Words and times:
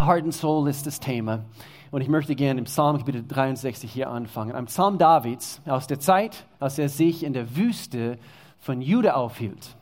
Heart 0.00 0.24
and 0.24 0.34
Soul 0.34 0.68
ist 0.68 0.86
das 0.86 1.00
Thema. 1.00 1.40
Und 1.90 2.02
ich 2.02 2.08
möchte 2.08 2.34
gerne 2.34 2.60
im 2.60 2.64
Psalm 2.66 2.98
Kapitel 2.98 3.24
63 3.26 3.90
hier 3.90 4.10
anfangen. 4.10 4.52
Ein 4.52 4.66
Psalm 4.66 4.98
Davids 4.98 5.60
aus 5.66 5.86
der 5.86 5.98
Zeit, 5.98 6.46
als 6.60 6.78
er 6.78 6.88
sich 6.88 7.24
in 7.24 7.32
der 7.32 7.56
Wüste 7.56 8.18
von 8.58 8.80
Juda 8.80 9.14
aufhielt. 9.14 9.76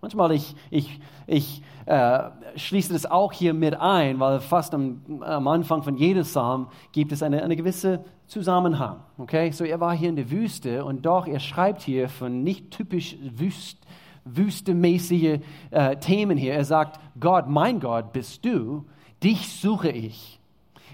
Manchmal 0.00 0.32
ich, 0.32 0.54
ich, 0.70 1.00
ich 1.26 1.62
äh, 1.86 2.24
schließe 2.56 2.92
das 2.92 3.06
auch 3.06 3.32
hier 3.32 3.54
mit 3.54 3.78
ein, 3.78 4.18
weil 4.20 4.40
fast 4.40 4.74
am, 4.74 5.00
am 5.20 5.48
Anfang 5.48 5.82
von 5.82 5.96
jedem 5.96 6.22
Psalm 6.24 6.68
gibt 6.92 7.12
es 7.12 7.22
eine, 7.22 7.42
eine 7.42 7.56
gewisse 7.56 8.04
Zusammenhang. 8.26 8.96
Okay? 9.18 9.50
So 9.52 9.64
er 9.64 9.80
war 9.80 9.96
hier 9.96 10.08
in 10.08 10.16
der 10.16 10.30
Wüste 10.30 10.84
und 10.84 11.06
doch 11.06 11.26
er 11.26 11.40
schreibt 11.40 11.82
hier 11.82 12.08
von 12.08 12.42
nicht 12.42 12.70
typisch 12.70 13.16
Wüst, 13.36 13.78
wüstemäßige 14.24 15.40
äh, 15.70 15.96
Themen 15.96 16.36
hier. 16.36 16.54
Er 16.54 16.64
sagt, 16.64 17.00
Gott, 17.18 17.48
mein 17.48 17.80
Gott 17.80 18.12
bist 18.12 18.44
du, 18.44 18.84
dich 19.22 19.48
suche 19.60 19.90
ich. 19.90 20.38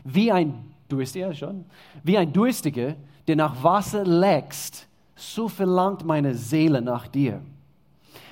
Wie 0.05 0.33
ein, 0.33 0.73
Durstiger 0.89 1.35
schon, 1.35 1.65
wie 2.03 2.19
ein 2.19 2.33
Durstiger, 2.33 2.97
der 3.27 3.37
nach 3.37 3.63
Wasser 3.63 4.05
leckst, 4.05 4.87
so 5.15 5.49
verlangt 5.49 6.05
meine 6.05 6.35
Seele 6.35 6.83
nach 6.83 7.07
dir. 7.07 7.41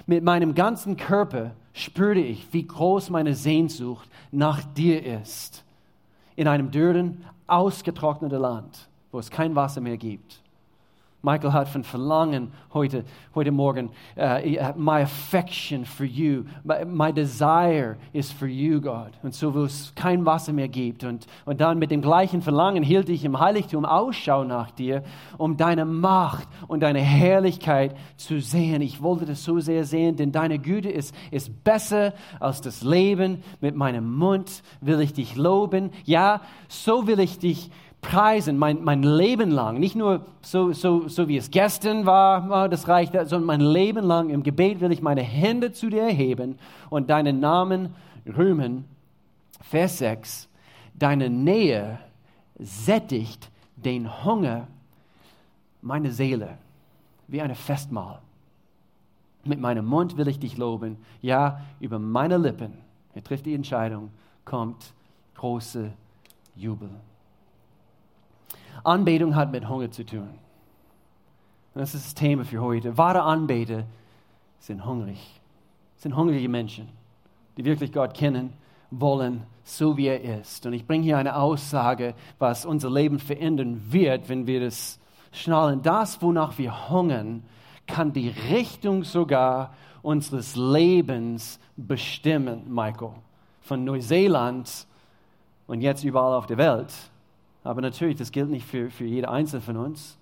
Mit 0.06 0.24
meinem 0.24 0.54
ganzen 0.54 0.96
Körper 0.96 1.52
spürte 1.72 2.20
ich, 2.20 2.52
wie 2.52 2.66
groß 2.66 3.10
meine 3.10 3.34
Sehnsucht 3.34 4.08
nach 4.32 4.64
dir 4.64 5.20
ist. 5.20 5.64
In 6.36 6.48
einem 6.48 6.70
dürren, 6.70 7.24
ausgetrockneten 7.46 8.40
Land, 8.40 8.88
wo 9.12 9.18
es 9.18 9.30
kein 9.30 9.54
Wasser 9.54 9.80
mehr 9.80 9.96
gibt. 9.96 10.39
Michael 11.22 11.52
hat 11.52 11.68
von 11.68 11.84
Verlangen 11.84 12.50
heute, 12.72 13.04
heute 13.34 13.52
Morgen, 13.52 13.90
uh, 14.16 14.38
my 14.76 15.02
affection 15.02 15.84
for 15.84 16.06
you, 16.06 16.44
my, 16.64 16.84
my, 16.86 17.12
desire 17.12 17.98
is 18.14 18.32
for 18.32 18.48
you, 18.48 18.80
God. 18.80 19.10
Und 19.22 19.34
so, 19.34 19.54
wo 19.54 19.64
es 19.64 19.92
kein 19.94 20.24
Wasser 20.24 20.54
mehr 20.54 20.68
gibt. 20.68 21.04
Und, 21.04 21.26
und 21.44 21.60
dann 21.60 21.78
mit 21.78 21.90
dem 21.90 22.00
gleichen 22.00 22.40
Verlangen 22.40 22.82
hielt 22.82 23.10
ich 23.10 23.24
im 23.24 23.38
Heiligtum 23.38 23.84
Ausschau 23.84 24.44
nach 24.44 24.70
dir, 24.70 25.02
um 25.36 25.58
deine 25.58 25.84
Macht 25.84 26.48
und 26.68 26.80
deine 26.80 27.00
Herrlichkeit 27.00 27.94
zu 28.16 28.40
sehen. 28.40 28.80
Ich 28.80 29.02
wollte 29.02 29.26
das 29.26 29.44
so 29.44 29.60
sehr 29.60 29.84
sehen, 29.84 30.16
denn 30.16 30.32
deine 30.32 30.58
Güte 30.58 30.88
ist, 30.88 31.14
ist 31.30 31.64
besser 31.64 32.14
als 32.38 32.62
das 32.62 32.82
Leben. 32.82 33.42
Mit 33.60 33.76
meinem 33.76 34.10
Mund 34.10 34.62
will 34.80 35.00
ich 35.00 35.12
dich 35.12 35.36
loben. 35.36 35.90
Ja, 36.04 36.40
so 36.68 37.06
will 37.06 37.20
ich 37.20 37.38
dich 37.38 37.66
loben 37.66 37.89
preisen, 38.00 38.56
mein, 38.58 38.82
mein 38.82 39.02
Leben 39.02 39.50
lang. 39.50 39.78
Nicht 39.78 39.96
nur 39.96 40.26
so, 40.42 40.72
so, 40.72 41.08
so 41.08 41.28
wie 41.28 41.36
es 41.36 41.50
gestern 41.50 42.06
war, 42.06 42.68
das 42.68 42.88
reicht, 42.88 43.12
sondern 43.12 43.44
mein 43.44 43.60
Leben 43.60 44.04
lang 44.04 44.30
im 44.30 44.42
Gebet 44.42 44.80
will 44.80 44.92
ich 44.92 45.02
meine 45.02 45.22
Hände 45.22 45.72
zu 45.72 45.90
dir 45.90 46.02
erheben 46.02 46.58
und 46.88 47.10
deinen 47.10 47.40
Namen 47.40 47.94
rühmen. 48.26 48.84
Vers 49.60 49.98
6. 49.98 50.48
Deine 50.94 51.30
Nähe 51.30 51.98
sättigt 52.58 53.50
den 53.76 54.24
Hunger 54.24 54.66
meiner 55.82 56.10
Seele 56.10 56.58
wie 57.28 57.40
eine 57.40 57.54
Festmahl. 57.54 58.20
Mit 59.44 59.60
meinem 59.60 59.86
Mund 59.86 60.16
will 60.16 60.28
ich 60.28 60.38
dich 60.38 60.58
loben. 60.58 60.98
Ja, 61.22 61.60
über 61.80 61.98
meine 61.98 62.36
Lippen, 62.36 62.74
er 63.14 63.24
trifft 63.24 63.46
die 63.46 63.54
Entscheidung, 63.54 64.10
kommt 64.44 64.92
große 65.36 65.92
Jubel. 66.56 66.90
Anbetung 68.84 69.34
hat 69.34 69.52
mit 69.52 69.68
Hunger 69.68 69.90
zu 69.90 70.04
tun. 70.04 70.30
das 71.74 71.94
ist 71.94 72.06
das 72.06 72.14
Thema 72.14 72.44
für 72.44 72.60
heute. 72.60 72.96
Wahre 72.96 73.22
Anbeter 73.22 73.84
sind 74.58 74.84
hungrig. 74.84 75.40
Sind 75.96 76.16
hungrige 76.16 76.48
Menschen, 76.48 76.88
die 77.56 77.64
wirklich 77.64 77.92
Gott 77.92 78.14
kennen 78.14 78.54
wollen, 78.90 79.44
so 79.64 79.96
wie 79.96 80.06
er 80.06 80.40
ist. 80.40 80.66
Und 80.66 80.72
ich 80.72 80.86
bringe 80.86 81.04
hier 81.04 81.18
eine 81.18 81.36
Aussage, 81.36 82.14
was 82.38 82.64
unser 82.64 82.90
Leben 82.90 83.18
verändern 83.18 83.80
wird, 83.90 84.28
wenn 84.28 84.46
wir 84.46 84.60
das 84.60 84.98
schnallen. 85.32 85.82
Das, 85.82 86.20
wonach 86.22 86.58
wir 86.58 86.90
hungern, 86.90 87.44
kann 87.86 88.12
die 88.12 88.28
Richtung 88.50 89.04
sogar 89.04 89.74
unseres 90.02 90.56
Lebens 90.56 91.60
bestimmen, 91.76 92.62
Michael. 92.72 93.12
Von 93.60 93.84
Neuseeland 93.84 94.86
und 95.66 95.82
jetzt 95.82 96.02
überall 96.02 96.34
auf 96.34 96.46
der 96.46 96.58
Welt 96.58 96.92
aber 97.62 97.80
natürlich, 97.80 98.16
das 98.16 98.32
gilt 98.32 98.48
nicht 98.48 98.66
für, 98.66 98.90
für 98.90 99.04
jede 99.04 99.28
Einzelne 99.28 99.60
von 99.62 99.76
uns. 99.76 100.16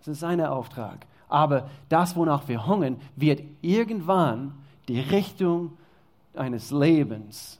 Das 0.00 0.08
ist 0.08 0.20
sein 0.20 0.40
Auftrag. 0.40 1.06
Aber 1.28 1.70
das, 1.88 2.14
wonach 2.14 2.46
wir 2.48 2.66
hungern, 2.66 3.00
wird 3.16 3.42
irgendwann 3.62 4.54
die 4.88 5.00
Richtung 5.00 5.72
eines 6.34 6.70
Lebens 6.70 7.58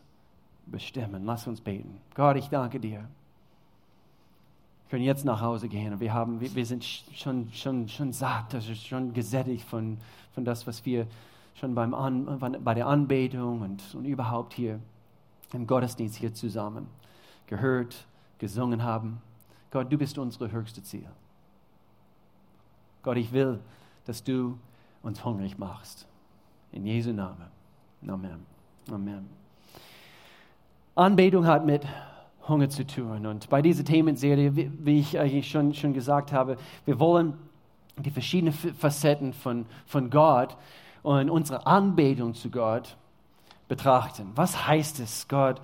bestimmen. 0.66 1.24
Lass 1.24 1.46
uns 1.46 1.60
beten. 1.60 2.00
Gott, 2.14 2.36
ich 2.36 2.48
danke 2.48 2.78
dir. 2.78 2.98
Wir 2.98 4.90
können 4.90 5.04
jetzt 5.04 5.24
nach 5.24 5.40
Hause 5.40 5.68
gehen 5.68 5.98
wir, 5.98 6.12
haben, 6.12 6.40
wir, 6.40 6.54
wir 6.54 6.66
sind 6.66 6.84
schon, 6.84 7.50
schon, 7.52 7.88
schon 7.88 8.12
satt, 8.12 8.54
schon 8.74 9.12
gesättigt 9.14 9.64
von, 9.64 9.96
von 10.34 10.44
das, 10.44 10.66
was 10.66 10.84
wir 10.84 11.06
schon 11.54 11.74
beim 11.74 11.94
An, 11.94 12.38
bei 12.62 12.74
der 12.74 12.86
Anbetung 12.86 13.62
und, 13.62 13.82
und 13.94 14.04
überhaupt 14.04 14.52
hier 14.52 14.78
im 15.52 15.66
Gottesdienst 15.66 16.16
hier 16.16 16.34
zusammen 16.34 16.86
gehört 17.46 18.06
gesungen 18.44 18.82
haben. 18.82 19.22
Gott, 19.70 19.90
du 19.90 19.96
bist 19.96 20.18
unsere 20.18 20.52
höchste 20.52 20.82
Ziel. 20.82 21.08
Gott, 23.02 23.16
ich 23.16 23.32
will, 23.32 23.58
dass 24.04 24.22
du 24.22 24.58
uns 25.02 25.24
hungrig 25.24 25.56
machst. 25.56 26.06
In 26.70 26.84
Jesu 26.84 27.14
Namen. 27.14 27.46
Amen. 28.06 28.44
Amen. 28.90 29.30
Anbetung 30.94 31.46
hat 31.46 31.64
mit 31.64 31.86
Hunger 32.46 32.68
zu 32.68 32.86
tun. 32.86 33.24
Und 33.24 33.48
bei 33.48 33.62
dieser 33.62 33.82
Themenserie, 33.82 34.54
wie 34.54 34.98
ich 35.00 35.18
eigentlich 35.18 35.48
schon, 35.48 35.72
schon 35.72 35.94
gesagt 35.94 36.30
habe, 36.30 36.58
wir 36.84 37.00
wollen 37.00 37.38
die 37.96 38.10
verschiedenen 38.10 38.52
Facetten 38.52 39.32
von, 39.32 39.64
von 39.86 40.10
Gott 40.10 40.54
und 41.02 41.30
unsere 41.30 41.66
Anbetung 41.66 42.34
zu 42.34 42.50
Gott 42.50 42.98
betrachten. 43.68 44.32
Was 44.34 44.68
heißt 44.68 45.00
es, 45.00 45.28
Gott 45.28 45.62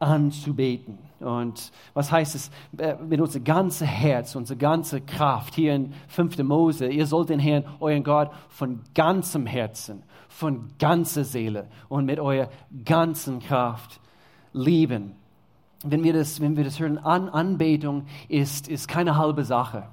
anzubeten. 0.00 0.98
Und 1.20 1.70
was 1.94 2.10
heißt 2.10 2.34
es 2.34 2.50
äh, 2.78 2.96
mit 2.96 3.20
unserem 3.20 3.44
ganzen 3.44 3.86
Herz, 3.86 4.34
unserer 4.34 4.58
ganzen 4.58 5.04
Kraft? 5.06 5.54
Hier 5.54 5.74
in 5.74 5.92
5. 6.08 6.38
Mose, 6.38 6.88
ihr 6.88 7.06
sollt 7.06 7.28
den 7.28 7.38
Herrn, 7.38 7.64
euren 7.78 8.02
Gott, 8.02 8.30
von 8.48 8.80
ganzem 8.94 9.46
Herzen, 9.46 10.02
von 10.28 10.70
ganzer 10.78 11.24
Seele 11.24 11.68
und 11.88 12.06
mit 12.06 12.18
eurer 12.18 12.48
ganzen 12.84 13.38
Kraft 13.40 14.00
lieben. 14.52 15.12
Wenn 15.84 16.02
wir 16.02 16.14
das, 16.14 16.40
wenn 16.40 16.56
wir 16.56 16.64
das 16.64 16.80
hören, 16.80 16.98
An 16.98 17.28
Anbetung 17.28 18.06
ist, 18.28 18.68
ist 18.68 18.88
keine 18.88 19.16
halbe 19.16 19.44
Sache. 19.44 19.84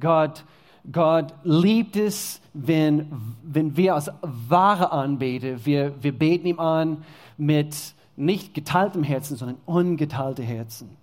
Gott, 0.00 0.44
Gott 0.90 1.32
liebt 1.44 1.96
es, 1.96 2.40
wenn, 2.52 3.10
wenn 3.42 3.76
wir 3.76 3.94
als 3.94 4.10
wahre 4.20 4.92
Anbeter, 4.92 5.64
wir, 5.64 5.94
wir 6.02 6.12
beten 6.16 6.46
ihm 6.46 6.58
an 6.58 7.04
mit, 7.36 7.94
nicht 8.16 8.54
geteiltem 8.54 9.02
Herzen, 9.02 9.36
sondern 9.36 9.58
ungeteilte 9.66 10.42
Herzen. 10.42 10.96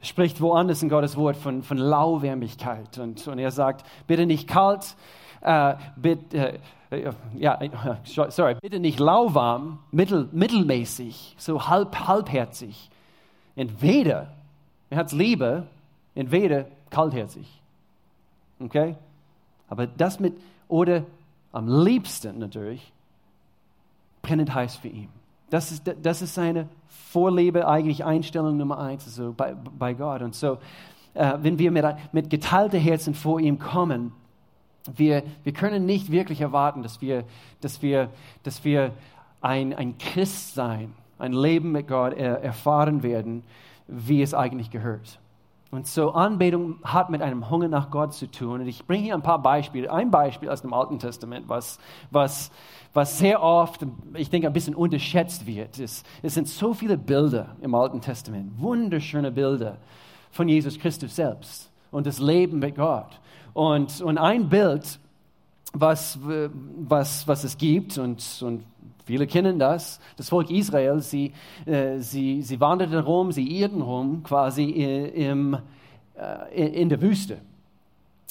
Er 0.00 0.06
spricht 0.06 0.40
woanders 0.40 0.82
in 0.82 0.88
Gottes 0.88 1.16
Wort 1.16 1.36
von, 1.36 1.62
von 1.62 1.76
Lauwärmigkeit 1.76 2.98
und, 2.98 3.26
und 3.26 3.38
er 3.38 3.50
sagt, 3.50 3.84
bitte 4.06 4.26
nicht 4.26 4.46
kalt, 4.46 4.96
äh, 5.40 5.74
bitte, 5.96 6.60
äh, 6.90 7.12
ja, 7.36 7.58
sorry, 8.04 8.56
bitte 8.60 8.78
nicht 8.78 8.98
lauwarm, 8.98 9.80
mittel, 9.90 10.28
mittelmäßig, 10.32 11.34
so 11.38 11.68
halb, 11.68 12.06
halbherzig. 12.06 12.90
Entweder, 13.56 14.32
er 14.90 14.98
hat 14.98 15.08
es 15.08 15.12
lieber, 15.12 15.66
entweder 16.14 16.66
kaltherzig. 16.90 17.60
Okay? 18.60 18.94
Aber 19.68 19.86
das 19.86 20.20
mit, 20.20 20.34
oder 20.68 21.04
am 21.52 21.84
liebsten 21.84 22.38
natürlich, 22.38 22.92
brennend 24.22 24.54
heiß 24.54 24.76
für 24.76 24.88
ihn. 24.88 25.17
Das 25.50 25.72
ist, 25.72 25.82
das 26.02 26.22
ist 26.22 26.34
seine 26.34 26.68
Vorliebe, 26.88 27.66
eigentlich 27.66 28.04
Einstellung 28.04 28.56
Nummer 28.56 28.78
eins 28.78 29.06
also 29.06 29.32
bei, 29.36 29.54
bei 29.54 29.94
Gott. 29.94 30.22
Und 30.22 30.34
so, 30.34 30.58
äh, 31.14 31.34
wenn 31.40 31.58
wir 31.58 31.70
mit, 31.70 31.84
mit 32.12 32.30
geteilten 32.30 32.80
Herzen 32.80 33.14
vor 33.14 33.40
ihm 33.40 33.58
kommen, 33.58 34.12
wir, 34.96 35.22
wir 35.44 35.52
können 35.52 35.86
nicht 35.86 36.10
wirklich 36.10 36.40
erwarten, 36.40 36.82
dass 36.82 37.00
wir, 37.00 37.24
dass 37.60 37.82
wir, 37.82 38.10
dass 38.42 38.64
wir 38.64 38.92
ein, 39.40 39.74
ein 39.74 39.98
Christ 39.98 40.54
sein, 40.54 40.94
ein 41.18 41.32
Leben 41.32 41.72
mit 41.72 41.88
Gott 41.88 42.14
er, 42.14 42.42
erfahren 42.42 43.02
werden, 43.02 43.42
wie 43.86 44.22
es 44.22 44.34
eigentlich 44.34 44.70
gehört. 44.70 45.18
Und 45.70 45.86
so 45.86 46.12
Anbetung 46.12 46.78
hat 46.82 47.10
mit 47.10 47.20
einem 47.20 47.50
Hunger 47.50 47.68
nach 47.68 47.90
Gott 47.90 48.14
zu 48.14 48.30
tun. 48.30 48.62
Und 48.62 48.68
ich 48.68 48.86
bringe 48.86 49.04
hier 49.04 49.14
ein 49.14 49.22
paar 49.22 49.42
Beispiele. 49.42 49.92
Ein 49.92 50.10
Beispiel 50.10 50.48
aus 50.48 50.62
dem 50.62 50.72
Alten 50.72 50.98
Testament, 50.98 51.46
was, 51.48 51.78
was, 52.10 52.50
was 52.94 53.18
sehr 53.18 53.42
oft, 53.42 53.84
ich 54.14 54.30
denke, 54.30 54.46
ein 54.46 54.52
bisschen 54.54 54.74
unterschätzt 54.74 55.46
wird. 55.46 55.78
Es, 55.78 56.04
es 56.22 56.34
sind 56.34 56.48
so 56.48 56.72
viele 56.72 56.96
Bilder 56.96 57.56
im 57.60 57.74
Alten 57.74 58.00
Testament, 58.00 58.52
wunderschöne 58.58 59.30
Bilder 59.30 59.76
von 60.30 60.48
Jesus 60.48 60.78
Christus 60.78 61.16
selbst 61.16 61.70
und 61.90 62.06
das 62.06 62.18
Leben 62.18 62.60
mit 62.60 62.76
Gott. 62.76 63.20
Und, 63.52 64.00
und 64.00 64.16
ein 64.16 64.48
Bild, 64.48 64.98
was, 65.74 66.18
was, 66.22 67.28
was 67.28 67.44
es 67.44 67.58
gibt 67.58 67.98
und, 67.98 68.24
und 68.42 68.64
Viele 69.08 69.26
kennen 69.26 69.58
das. 69.58 70.00
Das 70.18 70.28
Volk 70.28 70.50
Israel, 70.50 71.00
sie, 71.00 71.32
äh, 71.64 71.96
sie, 71.98 72.42
sie 72.42 72.60
wanderten 72.60 72.98
rum, 72.98 73.32
sie 73.32 73.58
irrten 73.58 73.80
rum 73.80 74.22
quasi 74.22 74.64
im, 74.64 75.56
äh, 76.14 76.66
in 76.82 76.90
der 76.90 77.00
Wüste. 77.00 77.38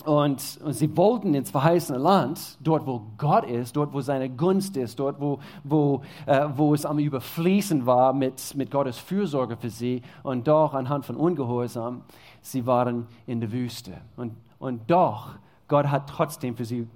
Und, 0.05 0.59
und, 0.63 0.73
sie 0.73 0.95
wollten 0.95 1.33
ins 1.33 1.49
verheißene 1.49 1.97
Land, 1.97 2.59
dort 2.61 2.85
wo 2.85 3.01
Gott 3.17 3.49
ist, 3.49 3.75
dort 3.75 3.91
wo 3.91 4.01
seine 4.01 4.29
Gunst 4.29 4.77
ist, 4.77 4.99
dort 4.99 5.19
wo, 5.19 5.39
wo, 5.63 6.03
äh, 6.27 6.47
wo 6.55 6.75
es 6.75 6.85
am 6.85 6.99
Überfließen 6.99 7.87
war 7.87 8.13
mit, 8.13 8.53
mit 8.53 8.69
Gottes 8.69 8.99
Fürsorge 8.99 9.57
für 9.57 9.71
sie. 9.71 10.03
Und 10.21 10.47
doch 10.47 10.75
anhand 10.75 11.05
von 11.07 11.15
Ungehorsam, 11.15 12.03
sie 12.43 12.67
waren 12.67 13.07
in 13.25 13.39
der 13.39 13.51
Wüste. 13.51 13.93
Und, 14.15 14.33
und 14.59 14.81
doch, 14.91 15.29
Gott 15.67 15.87
hat 15.87 16.07
trotzdem 16.07 16.55
für 16.55 16.65
sie 16.65 16.87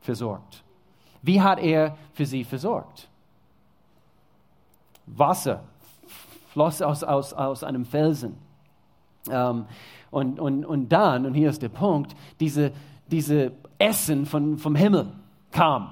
versorgt. 0.00 0.64
Wie 1.20 1.42
hat 1.42 1.58
er 1.58 1.94
für 2.14 2.24
sie 2.24 2.44
versorgt? 2.44 3.10
Wasser 5.16 5.64
floss 6.52 6.82
aus, 6.82 7.04
aus, 7.04 7.32
aus 7.32 7.64
einem 7.64 7.84
Felsen. 7.84 8.36
Ähm, 9.30 9.66
und, 10.10 10.40
und, 10.40 10.64
und 10.64 10.88
dann, 10.88 11.26
und 11.26 11.34
hier 11.34 11.50
ist 11.50 11.62
der 11.62 11.68
Punkt, 11.68 12.16
diese, 12.40 12.72
diese 13.06 13.52
Essen 13.78 14.26
von, 14.26 14.58
vom 14.58 14.74
Himmel 14.74 15.06
kam. 15.52 15.90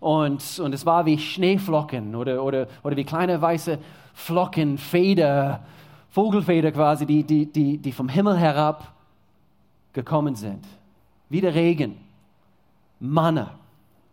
Und, 0.00 0.58
und 0.60 0.74
es 0.74 0.86
war 0.86 1.06
wie 1.06 1.18
Schneeflocken 1.18 2.14
oder, 2.14 2.42
oder, 2.42 2.68
oder 2.82 2.96
wie 2.96 3.04
kleine 3.04 3.40
weiße 3.40 3.78
Flocken, 4.14 4.78
Feder, 4.78 5.64
Vogelfeder 6.10 6.72
quasi, 6.72 7.04
die, 7.04 7.24
die, 7.24 7.46
die, 7.46 7.78
die 7.78 7.92
vom 7.92 8.08
Himmel 8.08 8.36
herab 8.36 8.92
gekommen 9.92 10.34
sind. 10.34 10.66
Wie 11.28 11.40
der 11.40 11.54
Regen, 11.54 11.96
Manna. 13.00 13.50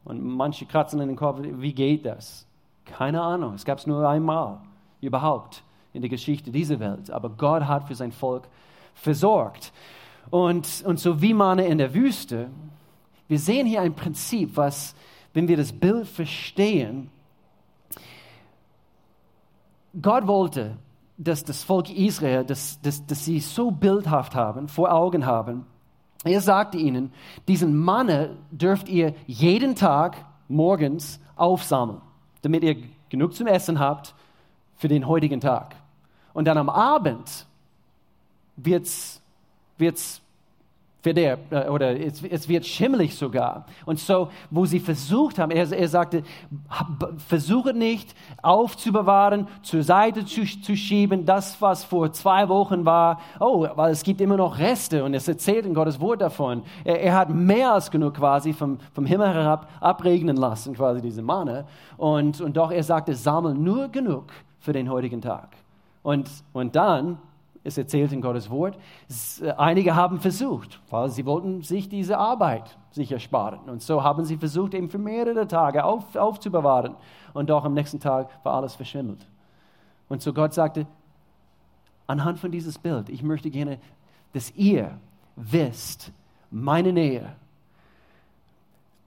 Und 0.04 0.24
manche 0.24 0.66
kratzen 0.66 1.00
in 1.00 1.08
den 1.08 1.18
Kopf, 1.18 1.40
wie 1.42 1.74
geht 1.74 2.06
das? 2.06 2.46
Keine 2.86 3.22
Ahnung, 3.22 3.56
es 3.56 3.66
gab 3.66 3.80
es 3.80 3.88
nur 3.88 4.08
einmal 4.08 4.60
überhaupt 5.02 5.64
in 5.94 6.02
der 6.02 6.10
Geschichte 6.10 6.52
dieser 6.52 6.80
Welt. 6.80 7.12
Aber 7.12 7.30
Gott 7.30 7.64
hat 7.64 7.88
für 7.88 7.96
sein 7.96 8.12
Volk 8.12 8.48
versorgt. 8.94 9.72
Und, 10.30 10.84
und 10.86 11.00
so 11.00 11.22
wie 11.22 11.34
man 11.34 11.60
in 11.60 11.78
der 11.78 11.94
Wüste, 11.94 12.50
wir 13.28 13.40
sehen 13.40 13.66
hier 13.66 13.82
ein 13.82 13.94
Prinzip, 13.94 14.56
was, 14.56 14.96
wenn 15.34 15.48
wir 15.48 15.58
das 15.58 15.72
Bild 15.72 16.08
verstehen, 16.08 17.10
Gott 20.02 20.28
wollte, 20.28 20.78
dass 21.18 21.44
das 21.44 21.64
Volk 21.64 21.90
Israel, 21.90 22.44
dass, 22.44 22.82
dass, 22.82 23.06
dass 23.06 23.24
sie 23.24 23.40
so 23.40 23.72
bildhaft 23.72 24.36
haben, 24.36 24.68
vor 24.68 24.92
Augen 24.92 25.26
haben. 25.26 25.66
Er 26.24 26.42
sagte 26.42 26.78
ihnen, 26.78 27.14
diesen 27.48 27.78
Manne 27.78 28.36
dürft 28.52 28.90
ihr 28.90 29.14
jeden 29.26 29.76
Tag 29.76 30.26
morgens 30.48 31.20
aufsammeln, 31.36 32.02
damit 32.46 32.64
ihr 32.64 32.78
genug 33.10 33.34
zum 33.34 33.48
Essen 33.48 33.80
habt 33.80 34.14
für 34.76 34.88
den 34.88 35.08
heutigen 35.08 35.42
Tag. 35.42 35.76
Und 36.34 36.46
dann 36.46 36.58
am 36.58 36.70
Abend 36.70 37.48
wird's, 38.56 39.22
wird's 39.78 40.22
verderbt 41.06 41.54
äh, 41.54 41.70
oder 41.70 42.00
es, 42.00 42.24
es, 42.24 42.50
wird 42.50 42.66
schimmelig 42.66 43.16
sogar. 43.16 43.68
Und 43.86 44.00
so, 44.00 44.30
wo 44.50 44.66
sie 44.66 44.80
versucht 44.80 45.38
haben, 45.38 45.52
er, 45.52 45.72
er 45.72 45.88
sagte, 45.88 46.24
versuche 47.28 47.74
nicht 47.74 48.16
aufzubewahren, 48.42 49.48
zur 49.62 49.84
Seite 49.84 50.26
zu, 50.26 50.44
zu, 50.44 50.76
schieben, 50.76 51.24
das, 51.24 51.62
was 51.62 51.84
vor 51.84 52.12
zwei 52.12 52.50
Wochen 52.50 52.86
war. 52.86 53.20
Oh, 53.40 53.68
weil 53.76 53.92
es 53.92 54.02
gibt 54.02 54.20
immer 54.20 54.36
noch 54.36 54.58
Reste 54.58 55.04
und 55.04 55.14
es 55.14 55.28
erzählt 55.28 55.68
in 55.68 55.76
Gottes 55.76 56.00
Wort 56.00 56.22
davon. 56.22 56.64
Er, 56.84 57.00
er 57.00 57.14
hat 57.14 57.30
mehr 57.30 57.74
als 57.74 57.92
genug 57.92 58.16
quasi 58.16 58.52
vom, 58.52 58.80
vom 58.94 59.06
Himmel 59.06 59.32
herab 59.32 59.70
abregnen 59.82 60.38
lassen, 60.38 60.74
quasi 60.74 61.02
diese 61.02 61.22
Manne. 61.22 61.66
Und, 61.98 62.42
und 62.42 62.58
doch, 62.58 62.72
er 62.72 62.84
sagte, 62.84 63.14
sammle 63.14 63.54
nur 63.54 63.90
genug 63.90 64.32
für 64.60 64.74
den 64.74 64.90
heutigen 64.90 65.22
Tag. 65.22 65.50
Und, 66.02 66.28
und 66.52 66.76
dann 66.76 67.20
es 67.66 67.78
erzählt 67.80 68.12
in 68.12 68.22
Gottes 68.22 68.50
Wort, 68.50 68.78
äh, 69.42 69.52
einige 69.52 69.96
haben 69.96 70.20
versucht, 70.20 70.80
weil 70.90 71.10
sie 71.10 71.26
wollten 71.26 71.64
sich 71.64 71.90
diese 71.90 72.18
Arbeit 72.18 72.78
sich 72.92 73.12
ersparen. 73.12 73.68
Und 73.68 73.82
so 73.82 74.04
haben 74.04 74.24
sie 74.24 74.38
versucht, 74.38 74.76
eben 74.76 74.90
für 74.90 75.00
mehrere 75.00 75.48
Tage 75.48 75.84
auf, 75.84 76.16
aufzubewahren. 76.16 76.96
Und 77.34 77.50
doch 77.50 77.66
am 77.66 77.74
nächsten 77.74 78.00
Tag 78.00 78.30
war 78.44 78.54
alles 78.54 78.76
verschimmelt. 78.76 79.28
Und 80.08 80.22
so 80.22 80.32
Gott 80.32 80.54
sagte, 80.54 80.86
anhand 82.06 82.40
von 82.40 82.52
dieses 82.52 82.78
Bild, 82.78 83.10
ich 83.10 83.24
möchte 83.24 83.50
gerne, 83.50 83.80
dass 84.34 84.52
ihr 84.56 85.00
wisst, 85.36 86.12
meine 86.52 86.94
Nähe, 86.94 87.36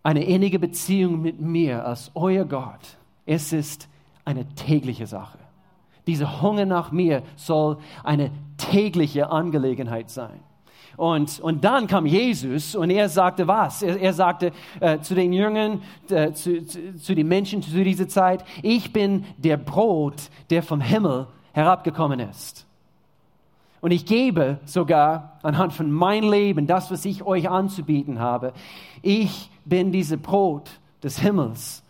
eine 0.03 0.25
innige 0.25 0.59
Beziehung 0.59 1.23
mit 1.23 1.41
mir 1.41 1.87
als 1.87 2.11
euer 2.15 2.45
Gott, 2.45 2.97
es 3.25 3.53
ist 3.53 3.89
eine 4.25 4.47
tägliche 4.55 5.07
Sache. 5.07 5.39
Dieser 6.09 6.43
Hunger 6.43 6.67
nach 6.67 6.91
mir 6.91 7.23
soll 7.37 7.79
eine 8.03 8.31
tägliche 8.59 9.31
Angelegenheit 9.31 10.11
sein. 10.11 10.41
Und, 10.99 11.39
und 11.39 11.63
dann 11.65 11.87
kam 11.87 12.07
Jesus 12.07 12.75
und 12.75 12.91
er 12.91 13.09
sagte 13.09 13.47
was? 13.47 13.83
Er, 13.83 14.01
er 14.01 14.13
sagte 14.13 14.53
äh, 14.81 14.99
zu 14.99 15.15
den 15.15 15.33
Jüngern, 15.33 15.81
äh, 16.11 16.33
zu, 16.33 16.65
zu, 16.67 16.97
zu 16.97 17.15
den 17.15 17.29
Menschen 17.29 17.63
zu 17.63 17.85
dieser 17.85 18.09
Zeit, 18.09 18.45
ich 18.63 18.93
bin 18.93 19.25
der 19.37 19.59
Brot, 19.59 20.29
der 20.51 20.63
vom 20.63 20.81
Himmel 20.81 21.29
herabgekommen 21.53 22.19
ist. 22.19 22.67
Und 23.81 23.93
ich 23.93 24.07
gebe 24.07 24.59
sogar 24.65 25.39
anhand 25.43 25.73
von 25.73 25.91
meinem 25.91 26.33
Leben, 26.33 26.67
das, 26.67 26.91
was 26.91 27.05
ich 27.05 27.23
euch 27.25 27.49
anzubieten 27.49 28.19
habe, 28.19 28.53
ich 29.03 29.51
bin 29.65 29.93
dieses 29.93 30.21
Brot 30.21 30.69
des 31.03 31.21
Himmels, 31.21 31.85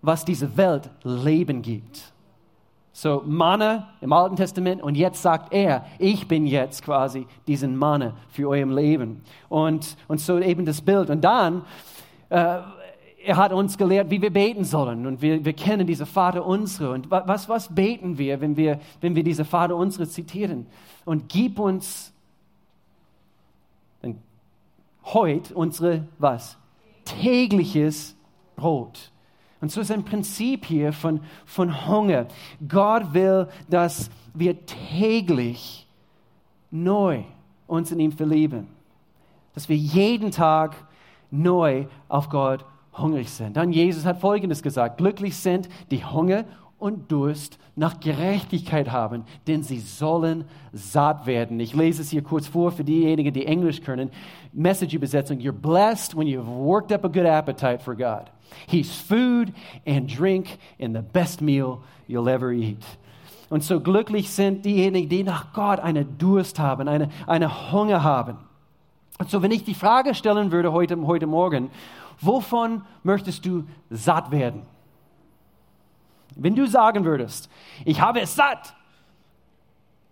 was 0.00 0.24
diese 0.24 0.56
Welt 0.56 0.88
Leben 1.02 1.60
gibt. 1.60 2.12
So 3.00 3.22
Manne 3.24 3.86
im 4.02 4.12
Alten 4.12 4.36
Testament 4.36 4.82
und 4.82 4.94
jetzt 4.94 5.22
sagt 5.22 5.54
er, 5.54 5.86
ich 5.98 6.28
bin 6.28 6.46
jetzt 6.46 6.84
quasi 6.84 7.26
diesen 7.46 7.74
Manne 7.74 8.12
für 8.28 8.46
euer 8.50 8.66
Leben. 8.66 9.22
Und, 9.48 9.96
und 10.06 10.20
so 10.20 10.38
eben 10.38 10.66
das 10.66 10.82
Bild. 10.82 11.08
Und 11.08 11.22
dann, 11.22 11.62
äh, 12.28 12.58
er 13.24 13.36
hat 13.36 13.54
uns 13.54 13.78
gelehrt, 13.78 14.10
wie 14.10 14.20
wir 14.20 14.30
beten 14.30 14.64
sollen. 14.64 15.06
Und 15.06 15.22
wir, 15.22 15.42
wir 15.42 15.54
kennen 15.54 15.86
diese 15.86 16.04
Vater 16.04 16.44
unsere. 16.44 16.90
Und 16.90 17.10
was, 17.10 17.48
was 17.48 17.74
beten 17.74 18.18
wir, 18.18 18.42
wenn 18.42 18.58
wir, 18.58 18.78
wenn 19.00 19.16
wir 19.16 19.24
diese 19.24 19.46
Vater 19.46 19.76
unsere 19.76 20.06
zitieren? 20.06 20.66
Und 21.06 21.30
gib 21.30 21.58
uns 21.58 22.12
heute 25.04 25.54
unsere, 25.54 26.04
was? 26.18 26.58
Tägliches 27.06 28.14
Brot. 28.56 29.10
Und 29.60 29.70
so 29.70 29.80
ist 29.80 29.90
ein 29.90 30.04
Prinzip 30.04 30.64
hier 30.64 30.92
von, 30.92 31.20
von 31.44 31.86
Hunger. 31.86 32.26
Gott 32.66 33.12
will, 33.12 33.48
dass 33.68 34.10
wir 34.32 34.66
täglich 34.66 35.86
neu 36.70 37.24
uns 37.66 37.92
in 37.92 38.00
ihm 38.00 38.12
verlieben. 38.12 38.68
Dass 39.54 39.68
wir 39.68 39.76
jeden 39.76 40.30
Tag 40.30 40.76
neu 41.30 41.86
auf 42.08 42.28
Gott 42.28 42.64
hungrig 42.92 43.30
sind. 43.30 43.56
Dann 43.56 43.72
Jesus 43.72 44.04
hat 44.04 44.20
Folgendes 44.20 44.62
gesagt. 44.62 44.98
Glücklich 44.98 45.36
sind 45.36 45.68
die 45.90 46.04
Hunger 46.04 46.44
und 46.78 47.12
Durst 47.12 47.58
nach 47.76 48.00
Gerechtigkeit 48.00 48.90
haben, 48.90 49.24
denn 49.46 49.62
sie 49.62 49.78
sollen 49.78 50.44
satt 50.72 51.26
werden. 51.26 51.60
Ich 51.60 51.74
lese 51.74 52.02
es 52.02 52.10
hier 52.10 52.22
kurz 52.22 52.48
vor 52.48 52.72
für 52.72 52.84
diejenigen, 52.84 53.32
die 53.34 53.46
Englisch 53.46 53.82
können. 53.82 54.10
Message-Übersetzung. 54.52 55.38
You're 55.38 55.52
blessed 55.52 56.16
when 56.16 56.26
you've 56.26 56.46
worked 56.46 56.90
up 56.90 57.04
a 57.04 57.08
good 57.08 57.26
appetite 57.26 57.82
for 57.82 57.94
God. 57.94 58.30
He's 58.66 58.90
food 58.94 59.52
and 59.86 60.08
drink 60.08 60.58
and 60.80 60.94
the 60.94 61.02
best 61.02 61.40
meal 61.40 61.82
you'll 62.08 62.28
ever 62.28 62.52
eat. 62.52 62.84
Und 63.48 63.64
so 63.64 63.80
glücklich 63.80 64.30
sind 64.30 64.64
diejenigen, 64.64 65.08
die 65.08 65.24
nach 65.24 65.52
Gott 65.52 65.80
eine 65.80 66.04
Durst 66.04 66.58
haben, 66.58 66.88
eine, 66.88 67.10
eine 67.26 67.72
Hunger 67.72 68.04
haben. 68.04 68.38
Und 69.18 69.28
so, 69.28 69.42
wenn 69.42 69.50
ich 69.50 69.64
die 69.64 69.74
Frage 69.74 70.14
stellen 70.14 70.52
würde 70.52 70.72
heute, 70.72 70.98
heute 71.06 71.26
Morgen, 71.26 71.70
wovon 72.20 72.82
möchtest 73.02 73.44
du 73.44 73.64
satt 73.90 74.30
werden? 74.30 74.62
Wenn 76.36 76.54
du 76.54 76.66
sagen 76.66 77.04
würdest, 77.04 77.50
ich 77.84 78.00
habe 78.00 78.20
es 78.20 78.34
satt, 78.34 78.74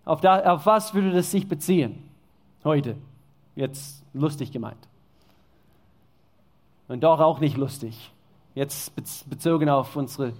auf, 0.05 0.21
da, 0.21 0.53
auf 0.53 0.65
was 0.65 0.93
würde 0.93 1.11
das 1.11 1.31
sich 1.31 1.47
beziehen? 1.47 2.09
Heute. 2.63 2.97
Jetzt 3.55 4.03
lustig 4.13 4.51
gemeint. 4.51 4.87
Und 6.87 7.03
doch 7.03 7.19
auch 7.19 7.39
nicht 7.39 7.57
lustig. 7.57 8.11
Jetzt 8.59 8.91
bezogen 9.29 9.69
auf 9.69 9.95
unser 9.95 10.33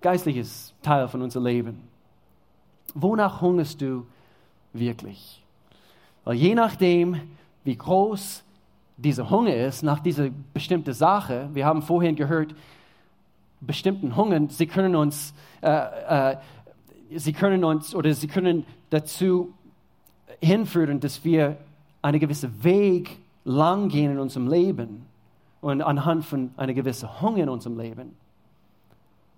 geistliches 0.00 0.74
Teil 0.82 1.06
von 1.06 1.22
unserem 1.22 1.46
Leben. 1.46 1.80
Wonach 2.92 3.40
hungerst 3.40 3.80
du 3.80 4.04
wirklich? 4.72 5.40
Weil 6.24 6.34
je 6.34 6.56
nachdem, 6.56 7.20
wie 7.62 7.76
groß 7.76 8.42
dieser 8.96 9.30
Hunger 9.30 9.54
ist, 9.54 9.84
nach 9.84 10.00
dieser 10.00 10.30
bestimmten 10.52 10.92
Sache, 10.92 11.48
wir 11.52 11.64
haben 11.64 11.82
vorhin 11.82 12.16
gehört, 12.16 12.52
bestimmten 13.60 14.16
Hungern, 14.16 14.48
sie 14.48 14.66
können 14.66 14.96
uns, 14.96 15.34
äh, 15.60 16.32
äh, 16.32 16.36
sie 17.14 17.32
können 17.32 17.62
uns 17.62 17.94
oder 17.94 18.12
sie 18.12 18.26
können 18.26 18.66
dazu 18.90 19.54
hinführen, 20.40 20.98
dass 20.98 21.24
wir 21.24 21.58
einen 22.02 22.18
gewissen 22.18 22.64
Weg 22.64 23.18
lang 23.44 23.88
gehen 23.88 24.10
in 24.10 24.18
unserem 24.18 24.48
Leben 24.48 25.06
und 25.60 25.82
anhand 25.82 26.24
von 26.24 26.50
einer 26.56 26.74
gewissen 26.74 27.20
Hunger 27.20 27.44
in 27.44 27.48
unserem 27.48 27.78
Leben. 27.78 28.16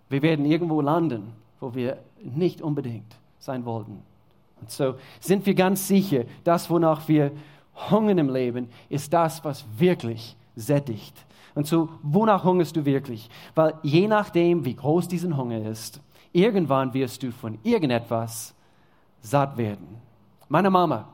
Wir 0.09 0.23
werden 0.23 0.45
irgendwo 0.45 0.81
landen, 0.81 1.33
wo 1.61 1.75
wir 1.75 1.99
nicht 2.23 2.63
unbedingt 2.63 3.17
sein 3.39 3.65
wollten. 3.65 4.03
Und 4.61 4.71
so 4.71 4.97
sind 5.21 5.47
wir 5.47 5.55
ganz 5.55 5.89
sicher, 5.89 6.25
das, 6.45 6.69
wonach 6.69 7.09
wir 7.09 7.33
hungern 7.91 8.19
im 8.19 8.29
Leben, 8.29 8.69
ist 8.89 9.13
das, 9.13 9.43
was 9.45 9.65
wirklich 9.79 10.37
sättigt. 10.57 11.15
Und 11.55 11.67
so, 11.67 11.89
wonach 12.03 12.45
hungerst 12.45 12.77
du 12.77 12.85
wirklich? 12.85 13.29
Weil 13.55 13.75
je 13.83 14.07
nachdem, 14.07 14.65
wie 14.65 14.75
groß 14.75 15.09
diesen 15.09 15.37
Hunger 15.37 15.67
ist, 15.67 16.01
irgendwann 16.33 16.93
wirst 16.95 17.23
du 17.23 17.33
von 17.33 17.59
irgendetwas 17.63 18.55
satt 19.21 19.57
werden. 19.57 19.87
Meine 20.49 20.71
Mama, 20.71 21.09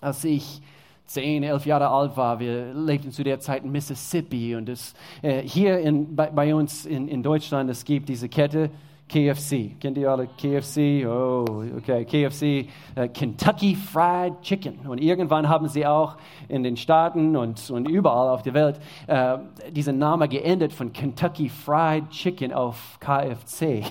als 0.00 0.24
ich 0.24 0.62
zehn, 1.08 1.42
elf 1.42 1.66
Jahre 1.66 1.88
alt 1.88 2.16
war, 2.16 2.38
wir 2.38 2.72
lebten 2.74 3.10
zu 3.10 3.24
der 3.24 3.40
Zeit 3.40 3.64
in 3.64 3.72
Mississippi 3.72 4.54
und 4.54 4.68
es, 4.68 4.94
äh, 5.22 5.42
hier 5.42 5.78
in, 5.80 6.14
bei, 6.14 6.30
bei, 6.30 6.54
uns 6.54 6.86
in, 6.86 7.08
in 7.08 7.22
Deutschland, 7.22 7.70
es 7.70 7.84
gibt 7.84 8.08
diese 8.08 8.28
Kette, 8.28 8.70
KFC. 9.08 9.80
Kennt 9.80 9.96
ihr 9.96 10.10
alle 10.10 10.26
KFC? 10.26 11.06
Oh, 11.06 11.46
okay. 11.78 12.04
KFC, 12.04 12.68
äh, 12.94 13.08
Kentucky 13.08 13.74
Fried 13.74 14.42
Chicken. 14.42 14.80
Und 14.86 15.00
irgendwann 15.00 15.48
haben 15.48 15.66
sie 15.68 15.86
auch 15.86 16.18
in 16.48 16.62
den 16.62 16.76
Staaten 16.76 17.34
und, 17.34 17.70
und 17.70 17.88
überall 17.88 18.28
auf 18.28 18.42
der 18.42 18.52
Welt 18.52 18.78
äh, 19.06 19.38
diesen 19.70 19.98
Namen 19.98 20.28
geändert 20.28 20.74
von 20.74 20.92
Kentucky 20.92 21.48
Fried 21.48 22.10
Chicken 22.10 22.52
auf 22.52 22.98
KFC. 23.00 23.82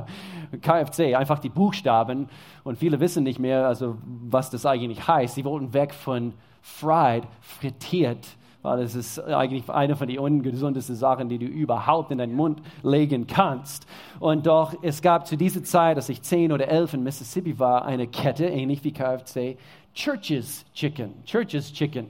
KFC, 0.62 1.16
einfach 1.16 1.40
die 1.40 1.48
Buchstaben. 1.48 2.28
Und 2.62 2.78
viele 2.78 3.00
wissen 3.00 3.24
nicht 3.24 3.40
mehr, 3.40 3.66
also, 3.66 3.96
was 4.04 4.50
das 4.50 4.64
eigentlich 4.64 5.08
heißt. 5.08 5.34
Sie 5.34 5.44
wollten 5.44 5.74
weg 5.74 5.92
von 5.92 6.34
fried, 6.62 7.24
frittiert 7.40 8.26
weil 8.62 8.78
es 8.80 8.94
ist 8.94 9.18
eigentlich 9.18 9.68
eine 9.68 9.96
von 9.96 10.06
den 10.06 10.20
ungesundesten 10.20 10.94
Sachen, 10.94 11.28
die 11.28 11.38
du 11.38 11.46
überhaupt 11.46 12.12
in 12.12 12.18
deinen 12.18 12.34
Mund 12.34 12.62
legen 12.82 13.26
kannst. 13.26 13.86
Und 14.20 14.46
doch, 14.46 14.74
es 14.82 15.02
gab 15.02 15.26
zu 15.26 15.36
dieser 15.36 15.64
Zeit, 15.64 15.96
als 15.96 16.08
ich 16.08 16.22
zehn 16.22 16.52
oder 16.52 16.68
elf 16.68 16.94
in 16.94 17.02
Mississippi 17.02 17.58
war, 17.58 17.84
eine 17.84 18.06
Kette, 18.06 18.46
ähnlich 18.46 18.84
wie 18.84 18.92
KFC, 18.92 19.58
Churches 19.94 20.64
Chicken, 20.74 21.12
Churches 21.24 21.72
Chicken. 21.72 22.06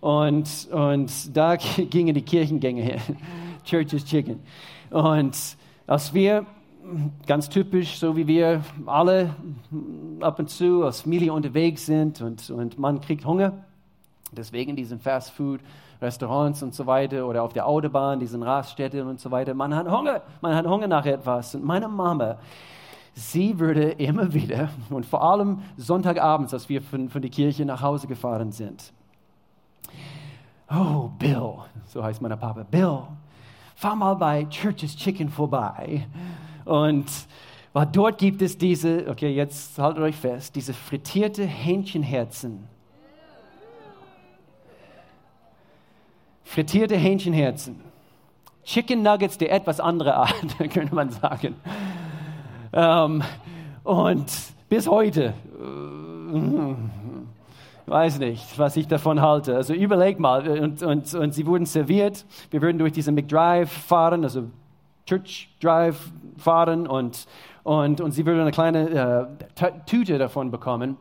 Und, 0.00 0.68
und 0.70 1.34
da 1.34 1.56
gingen 1.90 2.14
die 2.14 2.22
Kirchengänge 2.22 2.82
hin, 2.82 3.00
Churches 3.64 4.04
Chicken. 4.04 4.40
Und 4.90 5.56
als 5.86 6.12
wir 6.12 6.44
ganz 7.26 7.48
typisch, 7.48 7.98
so 7.98 8.14
wie 8.14 8.26
wir 8.26 8.62
alle 8.84 9.34
ab 10.20 10.38
und 10.38 10.50
zu 10.50 10.84
als 10.84 11.00
Familie 11.00 11.32
unterwegs 11.32 11.86
sind 11.86 12.20
und, 12.20 12.50
und 12.50 12.78
man 12.78 13.00
kriegt 13.00 13.24
Hunger. 13.24 13.64
Deswegen 14.34 14.76
diesen 14.76 14.98
Fast 14.98 15.30
Food 15.30 15.60
Restaurants 16.00 16.62
und 16.62 16.74
so 16.74 16.86
weiter 16.86 17.26
oder 17.26 17.42
auf 17.42 17.52
der 17.52 17.66
Autobahn, 17.66 18.20
diesen 18.20 18.42
Raststätten 18.42 19.06
und 19.06 19.20
so 19.20 19.30
weiter. 19.30 19.54
Man 19.54 19.74
hat 19.74 19.90
Hunger, 19.90 20.22
man 20.40 20.54
hat 20.54 20.66
Hunger 20.66 20.86
nach 20.86 21.06
etwas. 21.06 21.54
Und 21.54 21.64
meine 21.64 21.88
Mama, 21.88 22.36
sie 23.14 23.58
würde 23.58 23.90
immer 23.92 24.32
wieder, 24.32 24.68
und 24.90 25.06
vor 25.06 25.22
allem 25.22 25.60
Sonntagabends, 25.76 26.52
als 26.52 26.68
wir 26.68 26.82
von, 26.82 27.08
von 27.08 27.22
der 27.22 27.30
Kirche 27.30 27.64
nach 27.64 27.80
Hause 27.80 28.06
gefahren 28.06 28.52
sind, 28.52 28.92
oh, 30.70 31.08
Bill, 31.18 31.54
so 31.86 32.02
heißt 32.02 32.20
mein 32.20 32.38
Papa, 32.38 32.64
Bill, 32.70 33.02
fahr 33.74 33.96
mal 33.96 34.14
bei 34.14 34.44
Church's 34.44 34.96
Chicken 34.96 35.28
vorbei. 35.28 36.06
Und 36.64 37.06
weil 37.72 37.86
dort 37.86 38.18
gibt 38.18 38.40
es 38.40 38.56
diese, 38.56 39.06
okay, 39.08 39.34
jetzt 39.34 39.78
haltet 39.78 40.02
euch 40.02 40.16
fest, 40.16 40.54
diese 40.54 40.72
frittierte 40.72 41.44
Hähnchenherzen 41.44 42.68
frittierte 46.44 46.96
Hähnchenherzen, 46.96 47.80
Chicken 48.64 49.02
Nuggets 49.02 49.38
der 49.38 49.52
etwas 49.52 49.80
andere 49.80 50.14
Art, 50.14 50.58
könnte 50.72 50.94
man 50.94 51.10
sagen. 51.10 51.56
Ähm, 52.72 53.22
und 53.82 54.26
bis 54.68 54.88
heute, 54.88 55.34
äh, 55.58 56.74
weiß 57.86 58.18
nicht, 58.18 58.58
was 58.58 58.76
ich 58.76 58.88
davon 58.88 59.20
halte. 59.20 59.56
Also 59.56 59.74
überleg 59.74 60.18
mal, 60.18 60.48
und, 60.48 60.82
und, 60.82 61.14
und 61.14 61.34
sie 61.34 61.46
wurden 61.46 61.66
serviert. 61.66 62.24
Wir 62.50 62.62
würden 62.62 62.78
durch 62.78 62.92
diese 62.92 63.12
McDrive 63.12 63.70
fahren, 63.70 64.24
also 64.24 64.44
Church 65.06 65.50
Drive 65.60 66.10
fahren 66.38 66.86
und, 66.86 67.26
und, 67.62 68.00
und 68.00 68.12
sie 68.12 68.24
würden 68.24 68.40
eine 68.40 68.52
kleine 68.52 69.28
äh, 69.58 69.70
Tüte 69.86 70.18
davon 70.18 70.50
bekommen, 70.50 70.96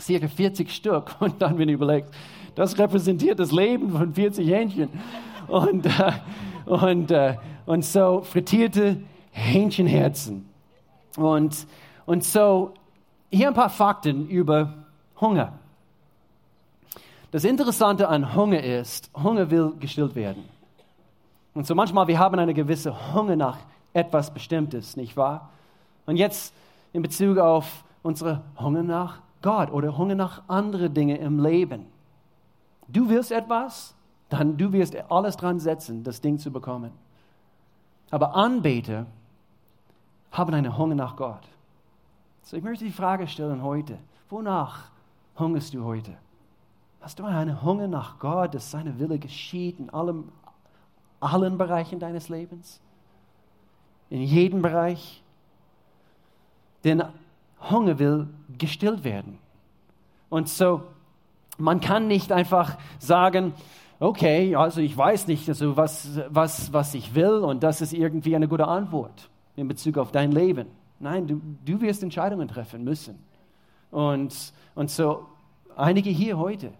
circa 0.00 0.28
40 0.28 0.70
Stück. 0.70 1.14
Und 1.20 1.40
dann, 1.40 1.58
wenn 1.58 1.68
ihr 1.68 1.74
überlegt, 1.74 2.10
das 2.54 2.78
repräsentiert 2.78 3.38
das 3.38 3.52
Leben 3.52 3.90
von 3.90 4.12
40 4.12 4.48
Hähnchen. 4.48 4.88
Und, 5.46 5.86
äh, 5.86 6.12
und, 6.66 7.10
äh, 7.10 7.36
und 7.66 7.84
so 7.84 8.22
frittierte 8.22 9.00
Hähnchenherzen. 9.30 10.48
Und, 11.16 11.66
und 12.04 12.24
so 12.24 12.74
hier 13.30 13.48
ein 13.48 13.54
paar 13.54 13.70
Fakten 13.70 14.28
über 14.28 14.74
Hunger. 15.20 15.52
Das 17.30 17.44
Interessante 17.44 18.08
an 18.08 18.34
Hunger 18.34 18.62
ist, 18.62 19.10
Hunger 19.14 19.50
will 19.50 19.72
gestillt 19.78 20.14
werden. 20.14 20.44
Und 21.54 21.66
so 21.66 21.74
manchmal, 21.74 22.06
wir 22.06 22.18
haben 22.18 22.38
eine 22.38 22.54
gewisse 22.54 23.14
Hunger 23.14 23.36
nach 23.36 23.58
etwas 23.92 24.32
Bestimmtes, 24.32 24.96
nicht 24.96 25.16
wahr? 25.16 25.50
Und 26.06 26.16
jetzt 26.16 26.54
in 26.92 27.02
Bezug 27.02 27.38
auf 27.38 27.84
unsere 28.02 28.42
Hunger 28.58 28.82
nach 28.82 29.20
Gott 29.42 29.70
oder 29.70 29.96
Hunger 29.96 30.14
nach 30.14 30.42
anderen 30.48 30.92
Dingen 30.92 31.16
im 31.16 31.42
Leben. 31.42 31.86
Du 32.88 33.08
willst 33.08 33.30
etwas, 33.30 33.94
dann 34.28 34.56
du 34.56 34.72
wirst 34.72 34.96
alles 35.10 35.36
dran 35.36 35.60
setzen, 35.60 36.02
das 36.04 36.20
Ding 36.20 36.38
zu 36.38 36.50
bekommen. 36.50 36.92
Aber 38.10 38.34
Anbeter 38.34 39.06
haben 40.32 40.54
einen 40.54 40.76
Hunger 40.76 40.94
nach 40.94 41.16
Gott. 41.16 41.46
So, 42.42 42.56
ich 42.56 42.62
möchte 42.62 42.84
die 42.84 42.90
Frage 42.90 43.26
stellen 43.28 43.62
heute, 43.62 43.98
wonach 44.30 44.90
hungerst 45.38 45.74
du 45.74 45.84
heute? 45.84 46.16
Hast 47.00 47.18
du 47.18 47.24
einen 47.24 47.62
Hunger 47.62 47.86
nach 47.86 48.18
Gott, 48.18 48.54
dass 48.54 48.70
seine 48.70 48.98
Wille 48.98 49.18
geschieht 49.18 49.78
in 49.78 49.90
allem, 49.90 50.32
allen 51.20 51.58
Bereichen 51.58 52.00
deines 52.00 52.28
Lebens? 52.28 52.80
In 54.10 54.22
jedem 54.22 54.62
Bereich? 54.62 55.22
Denn 56.84 57.02
Hunger 57.70 57.98
will 57.98 58.28
gestillt 58.56 59.04
werden. 59.04 59.38
Und 60.28 60.48
so, 60.48 60.82
man 61.58 61.80
kann 61.80 62.06
nicht 62.06 62.32
einfach 62.32 62.78
sagen, 62.98 63.52
okay, 64.00 64.54
also 64.54 64.80
ich 64.80 64.96
weiß 64.96 65.26
nicht, 65.26 65.48
also 65.48 65.76
was, 65.76 66.20
was, 66.28 66.72
was 66.72 66.94
ich 66.94 67.14
will 67.14 67.38
und 67.38 67.62
das 67.62 67.80
ist 67.80 67.92
irgendwie 67.92 68.36
eine 68.36 68.48
gute 68.48 68.66
Antwort 68.66 69.28
in 69.56 69.68
Bezug 69.68 69.98
auf 69.98 70.12
dein 70.12 70.32
Leben. 70.32 70.68
Nein, 71.00 71.26
du, 71.26 71.40
du 71.64 71.80
wirst 71.80 72.02
Entscheidungen 72.02 72.48
treffen 72.48 72.84
müssen. 72.84 73.18
Und, 73.90 74.52
und 74.74 74.90
so, 74.90 75.26
einige 75.76 76.10
hier 76.10 76.38
heute, 76.38 76.72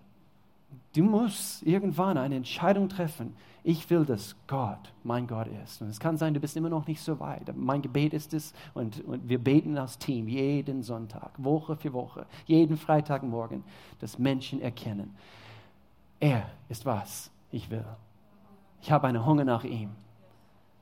du 0.95 1.03
musst 1.03 1.63
irgendwann 1.63 2.19
eine 2.19 2.37
Entscheidung 2.37 2.89
treffen 2.89 3.35
ich 3.69 3.91
will, 3.91 4.07
dass 4.07 4.35
Gott 4.47 4.95
mein 5.05 5.27
Gott 5.27 5.49
ist. 5.63 5.83
Und 5.83 5.89
es 5.89 6.01
kann 6.01 6.17
sein, 6.17 6.33
du 6.33 6.41
bist 6.41 6.57
immer 6.57 6.71
noch 6.71 6.87
nicht 6.87 7.03
so 7.03 7.21
weit. 7.21 7.55
Mein 7.55 7.83
Gebet 7.83 8.15
ist 8.15 8.33
es, 8.33 8.55
und, 8.73 9.05
und 9.05 9.29
wir 9.29 9.39
beten 9.39 9.77
als 9.77 9.99
Team 9.99 10.27
jeden 10.27 10.83
Sonntag, 10.83 11.33
Woche 11.37 11.77
für 11.77 11.93
Woche, 11.93 12.25
jeden 12.47 12.79
Freitagmorgen, 12.79 13.63
dass 13.99 14.19
Menschen 14.19 14.63
erkennen, 14.63 15.15
er 16.19 16.49
ist 16.71 16.87
was 16.87 17.31
ich 17.51 17.69
will. 17.71 17.85
Ich 18.81 18.91
habe 18.91 19.07
einen 19.07 19.27
Hunger 19.27 19.45
nach 19.45 19.65
ihm. 19.65 19.91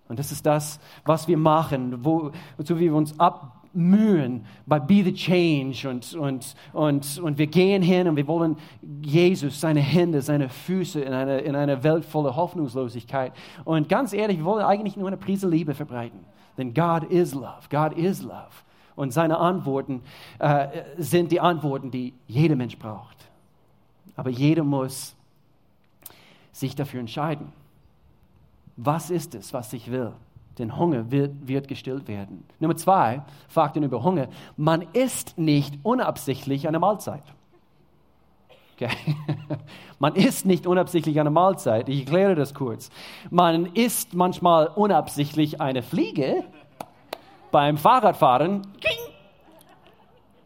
Und 0.09 0.21
das 0.21 0.31
ist 0.31 0.47
das, 0.47 0.79
was 1.05 1.27
wir 1.27 1.39
machen, 1.39 2.05
wo, 2.05 2.31
wozu 2.57 2.79
wir 2.79 2.95
uns 2.95 3.19
ab, 3.19 3.66
mühen 3.77 4.47
bei 4.65 4.81
Be 4.81 5.05
the 5.05 5.13
Change 5.13 5.89
und, 5.89 6.15
und, 6.15 6.55
und, 6.73 7.19
und 7.19 7.39
wir 7.39 7.47
gehen 7.47 7.83
hin 7.83 8.09
und 8.09 8.17
wir 8.17 8.27
wollen 8.27 8.57
Jesus, 9.03 9.61
seine 9.61 9.81
Hände, 9.81 10.23
seine 10.23 10.49
Füße 10.49 11.01
in 11.01 11.13
eine, 11.13 11.41
in 11.41 11.55
eine 11.55 11.85
Welt 11.85 12.05
voller 12.05 12.35
Hoffnungslosigkeit. 12.35 13.33
Und 13.65 13.89
ganz 13.89 14.13
ehrlich, 14.13 14.39
wir 14.39 14.45
wollen 14.45 14.65
eigentlich 14.65 14.97
nur 14.97 15.09
eine 15.09 15.19
Prise 15.19 15.49
Liebe 15.49 15.75
verbreiten. 15.75 16.21
Denn 16.57 16.73
God 16.73 17.05
is 17.11 17.35
love. 17.35 17.69
God 17.71 17.93
is 17.97 18.23
love. 18.23 18.51
Und 18.97 19.13
seine 19.13 19.37
Antworten 19.39 20.03
äh, 20.39 20.69
sind 20.97 21.31
die 21.31 21.41
Antworten, 21.41 21.91
die 21.91 22.15
jeder 22.27 22.57
Mensch 22.57 22.79
braucht. 22.79 23.29
Aber 24.17 24.31
jeder 24.31 24.65
muss 24.65 25.15
sich 26.53 26.75
dafür 26.75 27.01
entscheiden. 27.01 27.53
Was 28.77 29.11
ist 29.11 29.35
es, 29.35 29.53
was 29.53 29.73
ich 29.75 29.91
will? 29.91 30.13
Denn 30.59 30.77
Hunger 30.77 31.11
wird, 31.11 31.47
wird 31.47 31.69
gestillt 31.69 32.09
werden. 32.09 32.45
Nummer 32.61 32.77
zwei, 32.77 33.23
Fakten 33.49 33.83
über 33.83 34.03
Hunger. 34.03 34.29
Man 34.57 34.83
isst 34.93 35.37
nicht 35.37 35.79
unabsichtlich 35.83 36.67
eine 36.67 36.79
Mahlzeit. 36.79 37.23
Okay. 38.75 38.91
Man 39.99 40.15
isst 40.17 40.45
nicht 40.45 40.67
unabsichtlich 40.67 41.19
eine 41.19 41.31
Mahlzeit. 41.31 41.89
Ich 41.89 42.01
erkläre 42.01 42.35
das 42.35 42.53
kurz. 42.53 42.91
Man 43.31 43.67
isst 43.67 44.13
manchmal 44.13 44.67
unabsichtlich 44.67 45.63
eine 45.63 45.83
Fliege 45.83 46.45
beim 47.51 47.79
Fahrradfahren. 47.79 48.63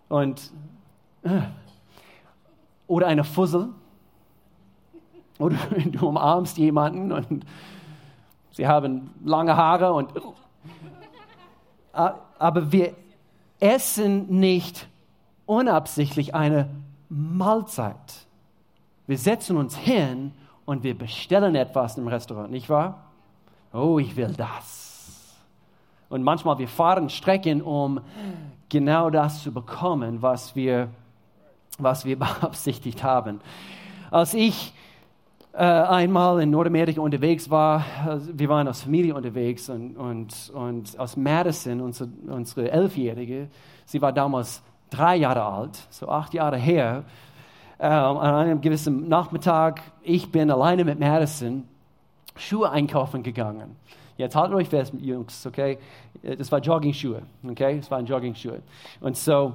Und, 0.09 0.52
äh, 1.25 1.40
oder 2.87 3.09
eine 3.09 3.25
Fussel. 3.25 3.71
Oder 5.40 5.57
du 5.87 6.07
umarmst 6.07 6.57
jemanden 6.57 7.11
und 7.11 7.45
Sie 8.52 8.66
haben 8.66 9.11
lange 9.25 9.57
Haare 9.57 9.92
und 9.92 10.11
aber 11.92 12.73
wir 12.73 12.95
essen 13.59 14.26
nicht 14.38 14.88
unabsichtlich 15.47 16.35
eine 16.35 16.69
Mahlzeit. 17.09 18.26
Wir 19.07 19.19
setzen 19.19 19.57
uns 19.57 19.76
hin 19.76 20.33
und 20.64 20.85
wir 20.85 20.97
bestellen 20.97 21.57
etwas 21.57 21.99
im 21.99 22.07
Restaurant, 22.07 22.50
nicht 22.50 22.71
wahr? 22.71 23.11
Oh, 23.73 23.99
ich 23.99 24.16
will 24.16 24.33
das. 24.33 25.37
Und 26.09 26.23
manchmal 26.23 26.59
wir 26.59 26.69
fahren 26.69 27.09
Strecken, 27.09 27.62
um 27.62 28.00
genau 28.69 29.11
das 29.11 29.42
zu 29.42 29.52
bekommen, 29.52 30.23
was 30.23 30.54
wir, 30.54 30.88
was 31.78 32.04
wir 32.04 32.19
beabsichtigt 32.19 33.02
haben. 33.02 33.40
Als 34.11 34.35
ich 34.35 34.73
einmal 35.52 36.40
in 36.40 36.50
Nordamerika 36.50 37.00
unterwegs 37.00 37.50
war, 37.50 37.85
also 38.07 38.30
wir 38.38 38.49
waren 38.49 38.69
als 38.69 38.83
Familie 38.83 39.14
unterwegs 39.14 39.69
und, 39.69 39.97
und, 39.97 40.50
und 40.54 40.99
aus 40.99 41.16
Madison, 41.16 41.80
unsere, 41.80 42.09
unsere 42.28 42.71
Elfjährige, 42.71 43.49
sie 43.85 44.00
war 44.00 44.12
damals 44.12 44.62
drei 44.90 45.16
Jahre 45.16 45.42
alt, 45.42 45.78
so 45.90 46.09
acht 46.09 46.35
Jahre 46.35 46.57
her, 46.57 47.04
äh, 47.78 47.87
an 47.87 48.19
einem 48.19 48.61
gewissen 48.61 49.09
Nachmittag, 49.09 49.83
ich 50.02 50.30
bin 50.30 50.50
alleine 50.50 50.85
mit 50.85 51.00
Madison 51.00 51.64
Schuhe 52.37 52.71
einkaufen 52.71 53.23
gegangen. 53.23 53.76
Jetzt 54.16 54.37
haltet 54.37 54.54
euch 54.54 54.69
fest, 54.69 54.92
Jungs, 55.00 55.47
okay? 55.47 55.78
Das 56.23 56.52
war 56.52 56.61
Jogging-Schuhe, 56.61 57.23
okay? 57.49 57.78
Das 57.78 57.90
waren 57.90 58.04
Jogging-Schuhe. 58.04 58.61
Und 59.00 59.16
so, 59.16 59.54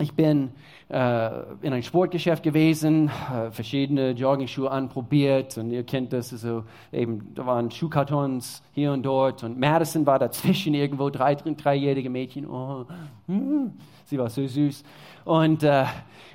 ich 0.00 0.12
bin 0.14 0.50
äh, 0.88 1.30
in 1.62 1.72
ein 1.72 1.82
Sportgeschäft 1.82 2.42
gewesen, 2.42 3.08
äh, 3.08 3.50
verschiedene 3.52 4.10
Jogging-Schuhe 4.10 4.68
anprobiert 4.68 5.56
und 5.56 5.70
ihr 5.70 5.84
kennt 5.84 6.12
das, 6.12 6.32
also 6.32 6.64
eben, 6.92 7.32
da 7.34 7.46
waren 7.46 7.70
Schuhkartons 7.70 8.62
hier 8.72 8.92
und 8.92 9.04
dort 9.04 9.44
und 9.44 9.58
Madison 9.58 10.04
war 10.04 10.18
dazwischen 10.18 10.74
irgendwo, 10.74 11.10
drei, 11.10 11.36
dreijährige 11.36 12.10
Mädchen, 12.10 12.48
oh, 12.48 12.86
hm, 13.28 13.72
sie 14.04 14.18
war 14.18 14.28
so 14.30 14.44
süß 14.44 14.82
und, 15.24 15.62
äh, 15.62 15.84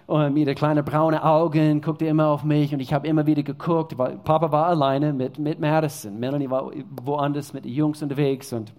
und 0.07 0.33
mit 0.33 0.55
kleinen 0.55 0.85
braunen 0.85 1.19
Augen 1.19 1.81
guckte 1.81 2.05
immer 2.05 2.27
auf 2.27 2.45
mich 2.45 2.73
und 2.73 2.79
ich 2.79 2.93
habe 2.93 3.07
immer 3.07 3.25
wieder 3.25 3.43
geguckt, 3.43 3.97
weil 3.97 4.17
Papa 4.19 4.53
war 4.53 4.67
alleine 4.67 5.11
mit, 5.11 5.37
mit 5.37 5.59
Madison, 5.59 6.17
Melanie 6.17 6.49
war 6.49 6.71
woanders 7.03 7.53
mit 7.53 7.65
den 7.65 7.73
Jungs 7.73 8.01
unterwegs 8.01 8.53
und, 8.53 8.71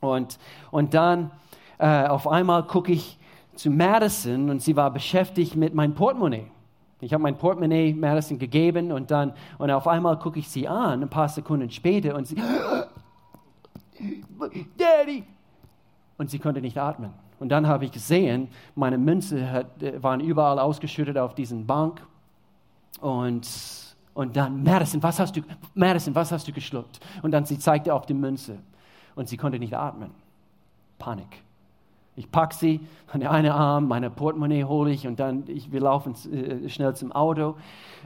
und, 0.00 0.38
und 0.70 0.94
dann 0.94 1.32
äh, 1.78 2.06
auf 2.06 2.28
einmal 2.28 2.62
gucke 2.62 2.92
ich 2.92 3.18
zu 3.56 3.70
Madison 3.70 4.50
und 4.50 4.60
sie 4.62 4.76
war 4.76 4.90
beschäftigt 4.90 5.56
mit 5.56 5.74
meinem 5.74 5.94
Portemonnaie. 5.94 6.50
Ich 7.00 7.12
habe 7.12 7.22
mein 7.22 7.36
Portemonnaie 7.36 7.92
Madison 7.92 8.38
gegeben 8.38 8.92
und 8.92 9.10
dann 9.10 9.34
und 9.58 9.70
auf 9.70 9.86
einmal 9.86 10.18
gucke 10.18 10.38
ich 10.38 10.48
sie 10.48 10.66
an, 10.66 11.02
ein 11.02 11.10
paar 11.10 11.28
Sekunden 11.28 11.70
später 11.70 12.14
und 12.14 12.26
sie, 12.26 12.36
Daddy, 14.78 15.24
und 16.16 16.30
sie 16.30 16.38
konnte 16.38 16.60
nicht 16.60 16.78
atmen. 16.78 17.12
Und 17.40 17.48
dann 17.50 17.66
habe 17.66 17.84
ich 17.84 17.92
gesehen, 17.92 18.48
meine 18.74 18.96
Münze 18.96 19.50
hat, 19.50 19.82
äh, 19.82 20.02
waren 20.02 20.20
überall 20.20 20.58
ausgeschüttet 20.58 21.18
auf 21.18 21.34
diesen 21.34 21.66
Bank 21.66 22.00
und 23.00 23.46
und 24.14 24.36
dann 24.36 24.62
Madison, 24.62 25.02
was 25.02 25.18
hast 25.18 25.36
du, 25.36 25.42
Madison, 25.74 26.14
was 26.14 26.30
hast 26.30 26.46
du 26.46 26.52
geschluckt? 26.52 27.00
Und 27.22 27.32
dann 27.32 27.44
sie 27.44 27.58
zeigte 27.58 27.92
auf 27.92 28.06
die 28.06 28.14
Münze 28.14 28.58
und 29.16 29.28
sie 29.28 29.36
konnte 29.36 29.58
nicht 29.58 29.74
atmen. 29.74 30.12
Panik. 30.98 31.43
Ich 32.16 32.30
packe 32.30 32.54
sie 32.54 32.80
der 33.20 33.30
einen 33.30 33.52
Arm, 33.52 33.88
meine 33.88 34.10
Portemonnaie 34.10 34.64
hole 34.64 34.90
ich 34.90 35.06
und 35.06 35.20
dann 35.20 35.44
ich, 35.46 35.72
wir 35.72 35.80
laufen 35.80 36.14
äh, 36.32 36.68
schnell 36.68 36.94
zum 36.94 37.12
Auto. 37.12 37.56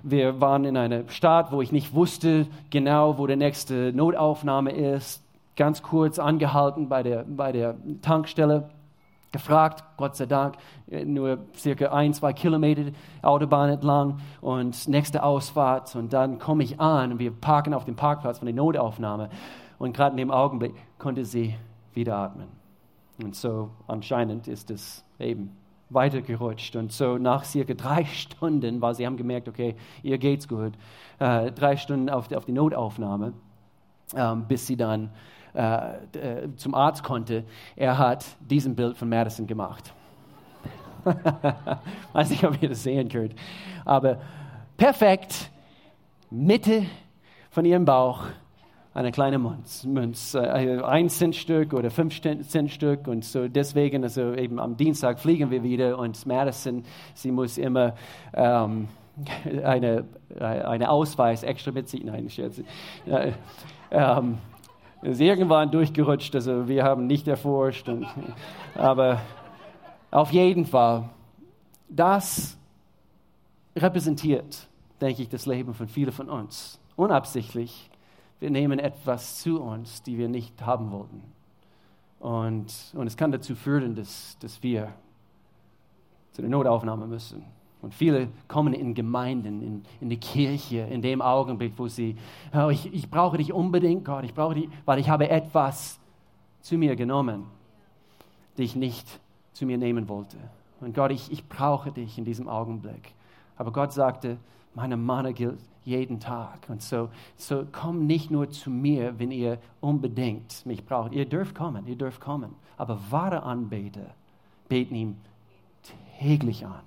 Wir 0.02 0.40
waren 0.40 0.64
in 0.64 0.76
einer 0.76 1.08
Stadt, 1.08 1.52
wo 1.52 1.62
ich 1.62 1.72
nicht 1.72 1.94
wusste 1.94 2.46
genau, 2.70 3.18
wo 3.18 3.26
der 3.26 3.36
nächste 3.36 3.92
Notaufnahme 3.92 4.72
ist. 4.72 5.22
Ganz 5.56 5.82
kurz 5.82 6.18
angehalten 6.18 6.88
bei 6.88 7.02
der, 7.02 7.24
bei 7.24 7.52
der 7.52 7.74
Tankstelle, 8.00 8.70
gefragt, 9.32 9.82
Gott 9.96 10.16
sei 10.16 10.26
Dank, 10.26 10.56
äh, 10.90 11.04
nur 11.04 11.38
circa 11.56 11.86
ein, 11.86 12.14
zwei 12.14 12.32
Kilometer 12.32 12.92
Autobahn 13.22 13.70
entlang 13.70 14.20
und 14.40 14.88
nächste 14.88 15.22
Ausfahrt. 15.22 15.94
Und 15.96 16.12
dann 16.12 16.38
komme 16.38 16.64
ich 16.64 16.80
an 16.80 17.12
und 17.12 17.18
wir 17.18 17.30
parken 17.30 17.74
auf 17.74 17.84
dem 17.84 17.96
Parkplatz 17.96 18.38
von 18.38 18.46
der 18.46 18.54
Notaufnahme. 18.54 19.30
Und 19.78 19.96
gerade 19.96 20.12
in 20.12 20.18
dem 20.18 20.30
Augenblick 20.30 20.74
konnte 20.98 21.24
sie 21.24 21.54
wieder 21.94 22.16
atmen. 22.16 22.57
Und 23.22 23.34
so 23.34 23.70
anscheinend 23.86 24.48
ist 24.48 24.70
es 24.70 25.04
eben 25.18 25.56
weitergerutscht. 25.90 26.76
Und 26.76 26.92
so 26.92 27.18
nach 27.18 27.44
circa 27.44 27.74
drei 27.74 28.04
Stunden, 28.12 28.80
weil 28.80 28.94
sie 28.94 29.06
haben 29.06 29.16
gemerkt, 29.16 29.48
okay, 29.48 29.74
ihr 30.02 30.18
geht's 30.18 30.46
gut, 30.46 30.72
äh, 31.18 31.50
drei 31.52 31.76
Stunden 31.76 32.08
auf, 32.10 32.30
auf 32.32 32.44
die 32.44 32.52
Notaufnahme, 32.52 33.32
ähm, 34.14 34.44
bis 34.46 34.66
sie 34.66 34.76
dann 34.76 35.10
äh, 35.54 35.96
äh, 36.18 36.56
zum 36.56 36.74
Arzt 36.74 37.02
konnte. 37.02 37.44
Er 37.74 37.98
hat 37.98 38.24
diesen 38.40 38.74
Bild 38.76 38.96
von 38.96 39.08
Madison 39.08 39.46
gemacht. 39.46 39.92
Weiß 42.12 42.30
nicht, 42.30 42.44
ob 42.44 42.62
ihr 42.62 42.68
das 42.68 42.82
sehen 42.82 43.08
könnt. 43.08 43.34
Aber 43.84 44.20
perfekt, 44.76 45.50
Mitte 46.30 46.84
von 47.50 47.64
ihrem 47.64 47.84
Bauch 47.84 48.24
eine 48.98 49.12
kleine 49.12 49.38
Münz, 49.38 50.34
äh, 50.34 50.40
ein 50.40 51.08
Centstück 51.08 51.72
oder 51.72 51.88
fünf 51.88 52.20
Centstück 52.20 53.06
und 53.06 53.24
so 53.24 53.46
deswegen, 53.46 54.02
also 54.02 54.34
eben 54.34 54.58
am 54.58 54.76
Dienstag 54.76 55.20
fliegen 55.20 55.52
wir 55.52 55.62
wieder 55.62 55.96
und 55.98 56.26
Madison, 56.26 56.82
sie 57.14 57.30
muss 57.30 57.58
immer 57.58 57.94
ähm, 58.34 58.88
eine, 59.64 60.04
äh, 60.36 60.44
eine 60.44 60.90
Ausweis 60.90 61.44
extra 61.44 61.70
mit 61.70 61.88
sich, 61.88 62.02
nein, 62.02 62.28
Scherz, 62.28 62.60
äh, 63.06 63.32
ähm, 63.92 64.38
ist 65.02 65.20
irgendwann 65.20 65.70
durchgerutscht, 65.70 66.34
also 66.34 66.66
wir 66.66 66.82
haben 66.82 67.06
nicht 67.06 67.28
erforscht, 67.28 67.88
und, 67.88 68.04
aber 68.74 69.20
auf 70.10 70.32
jeden 70.32 70.66
Fall, 70.66 71.08
das 71.88 72.58
repräsentiert, 73.76 74.66
denke 75.00 75.22
ich, 75.22 75.28
das 75.28 75.46
Leben 75.46 75.72
von 75.72 75.86
vielen 75.86 76.10
von 76.10 76.28
uns, 76.28 76.80
unabsichtlich 76.96 77.88
wir 78.40 78.50
nehmen 78.50 78.78
etwas 78.78 79.40
zu 79.40 79.60
uns, 79.60 80.02
die 80.02 80.18
wir 80.18 80.28
nicht 80.28 80.64
haben 80.64 80.90
wollten. 80.90 81.22
Und, 82.20 82.72
und 82.94 83.06
es 83.06 83.16
kann 83.16 83.32
dazu 83.32 83.54
führen, 83.54 83.94
dass, 83.94 84.36
dass 84.40 84.62
wir 84.62 84.92
zu 86.32 86.42
der 86.42 86.50
Notaufnahme 86.50 87.06
müssen. 87.06 87.44
Und 87.80 87.94
viele 87.94 88.28
kommen 88.48 88.74
in 88.74 88.94
Gemeinden, 88.94 89.62
in, 89.62 89.84
in 90.00 90.08
die 90.08 90.18
Kirche, 90.18 90.80
in 90.80 91.00
dem 91.00 91.22
Augenblick, 91.22 91.74
wo 91.76 91.86
sie, 91.86 92.16
oh, 92.52 92.70
ich, 92.70 92.92
ich 92.92 93.08
brauche 93.08 93.38
dich 93.38 93.52
unbedingt, 93.52 94.04
Gott, 94.04 94.24
ich 94.24 94.34
brauche 94.34 94.54
dich, 94.54 94.68
weil 94.84 94.98
ich 94.98 95.08
habe 95.08 95.30
etwas 95.30 96.00
zu 96.60 96.76
mir 96.76 96.96
genommen, 96.96 97.44
die 98.56 98.64
ich 98.64 98.74
nicht 98.74 99.20
zu 99.52 99.64
mir 99.64 99.78
nehmen 99.78 100.08
wollte. 100.08 100.38
Und 100.80 100.94
Gott, 100.94 101.12
ich, 101.12 101.30
ich 101.30 101.48
brauche 101.48 101.92
dich 101.92 102.18
in 102.18 102.24
diesem 102.24 102.48
Augenblick. 102.48 103.14
Aber 103.56 103.72
Gott 103.72 103.92
sagte, 103.92 104.38
meine 104.74 104.96
Mana 104.96 105.32
gilt 105.32 105.58
jeden 105.88 106.20
Tag. 106.20 106.68
Und 106.68 106.82
so, 106.82 107.08
so 107.36 107.66
komm 107.72 108.06
nicht 108.06 108.30
nur 108.30 108.50
zu 108.50 108.70
mir, 108.70 109.18
wenn 109.18 109.30
ihr 109.30 109.58
unbedingt 109.80 110.64
mich 110.66 110.84
braucht. 110.84 111.12
Ihr 111.12 111.24
dürft 111.24 111.54
kommen, 111.54 111.86
ihr 111.86 111.96
dürft 111.96 112.20
kommen. 112.20 112.54
Aber 112.76 113.00
wahre 113.10 113.42
Anbeter 113.42 114.14
beten 114.68 114.94
ihm 114.94 115.16
täglich 116.20 116.66
an. 116.66 116.82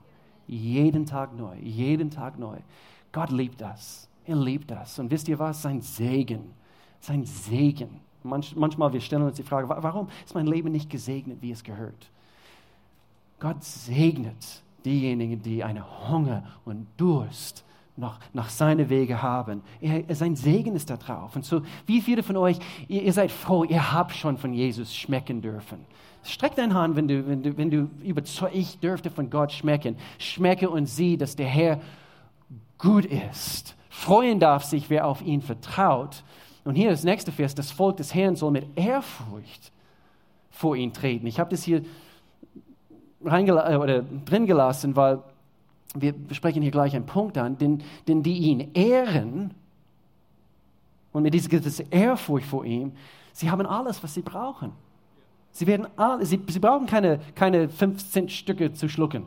Jeden 0.48 1.06
Tag 1.06 1.36
neu, 1.36 1.56
jeden 1.62 2.12
Tag 2.12 2.38
neu. 2.38 2.58
Gott 3.12 3.32
liebt 3.32 3.60
das. 3.60 4.08
Er 4.26 4.36
liebt 4.36 4.70
das. 4.70 5.00
Und 5.00 5.10
wisst 5.10 5.28
ihr 5.28 5.40
was? 5.40 5.62
Sein 5.62 5.82
Segen. 5.82 6.54
Sein 7.00 7.26
Segen. 7.26 8.00
Manch, 8.24 8.56
manchmal 8.56 8.94
wir 8.94 9.02
stellen 9.02 9.24
uns 9.24 9.38
die 9.38 9.44
Frage, 9.44 9.68
warum 9.68 10.08
ist 10.24 10.36
mein 10.36 10.46
Leben 10.46 10.72
nicht 10.72 10.90
gesegnet, 10.90 11.40
wie 11.42 11.52
es 11.52 11.64
gehört? 11.64 12.12
Gott 13.40 13.64
segnet 13.64 14.62
diejenigen, 14.86 15.42
die 15.42 15.64
eine 15.64 15.84
Hunger 16.08 16.44
und 16.66 16.86
Durst 16.98 17.66
noch 18.02 18.20
nach 18.34 18.50
seine 18.50 18.90
Wege 18.90 19.22
haben. 19.22 19.62
Er, 19.80 20.14
sein 20.14 20.36
Segen 20.36 20.76
ist 20.76 20.90
da 20.90 20.98
drauf. 20.98 21.36
Und 21.36 21.46
so, 21.46 21.62
wie 21.86 22.02
viele 22.02 22.24
von 22.24 22.36
euch, 22.36 22.58
ihr, 22.90 23.04
ihr, 23.04 23.14
seid 23.14 23.32
froh, 23.32 23.64
ihr 23.64 23.94
habt 23.94 24.14
schon 24.14 24.38
von 24.38 24.54
Jesus 24.54 24.94
schmecken 24.94 25.42
dürfen. 25.42 25.86
Streck 26.24 26.56
deine 26.56 26.74
Hand, 26.74 26.96
wenn 26.98 27.08
du, 27.08 27.28
wenn 27.28 27.44
du, 27.44 27.58
wenn 27.58 27.70
du 27.70 27.90
überzeugt, 28.04 28.56
ich 28.56 28.80
dürfte 28.80 29.10
von 29.10 29.30
Gott 29.30 29.54
schmecken. 29.54 29.96
Schmecke 30.18 30.70
und 30.70 30.88
sieh, 30.88 31.16
dass 31.16 31.36
der 31.36 31.48
Herr 31.48 31.80
gut 32.78 33.06
ist. 33.06 33.76
Freuen 33.90 34.40
darf 34.40 34.64
sich, 34.64 34.90
wer 34.90 35.06
auf 35.06 35.22
ihn 35.22 35.42
vertraut. 35.42 36.24
Und 36.66 36.76
hier 36.76 36.90
das 36.90 37.04
nächste 37.04 37.32
Vers, 37.32 37.56
das 37.56 37.72
Volk 37.72 37.98
des 37.98 38.14
Herrn 38.14 38.36
soll 38.36 38.52
mit 38.52 38.66
Ehrfurcht 38.76 39.72
vor 40.50 40.76
ihn 40.76 40.92
treten. 40.92 41.28
Ich 41.28 41.40
habe 41.40 41.52
das 41.52 41.64
hier 41.64 41.84
oder 43.24 44.02
drin 44.26 44.48
gelassen, 44.48 44.96
weil 44.96 45.20
wir 45.96 46.14
sprechen 46.32 46.62
hier 46.62 46.72
gleich 46.72 46.96
einen 46.96 47.06
Punkt 47.06 47.38
an, 47.38 47.58
denn, 47.58 47.84
denn 48.08 48.24
die 48.24 48.38
ihn 48.38 48.72
ehren 48.74 49.54
und 51.12 51.24
mit 51.24 51.34
dieser 51.34 51.92
Ehrfurcht 51.92 52.46
vor 52.46 52.66
ihm, 52.66 52.94
sie 53.34 53.52
haben 53.52 53.66
alles, 53.66 54.02
was 54.04 54.14
sie 54.14 54.22
brauchen. 54.22 54.72
Sie, 55.52 55.68
werden 55.68 55.88
alle, 55.98 56.26
sie, 56.26 56.42
sie 56.48 56.60
brauchen 56.60 56.86
keine, 56.86 57.20
keine 57.36 57.68
15 57.68 58.30
Stücke 58.30 58.72
zu 58.72 58.88
schlucken. 58.88 59.26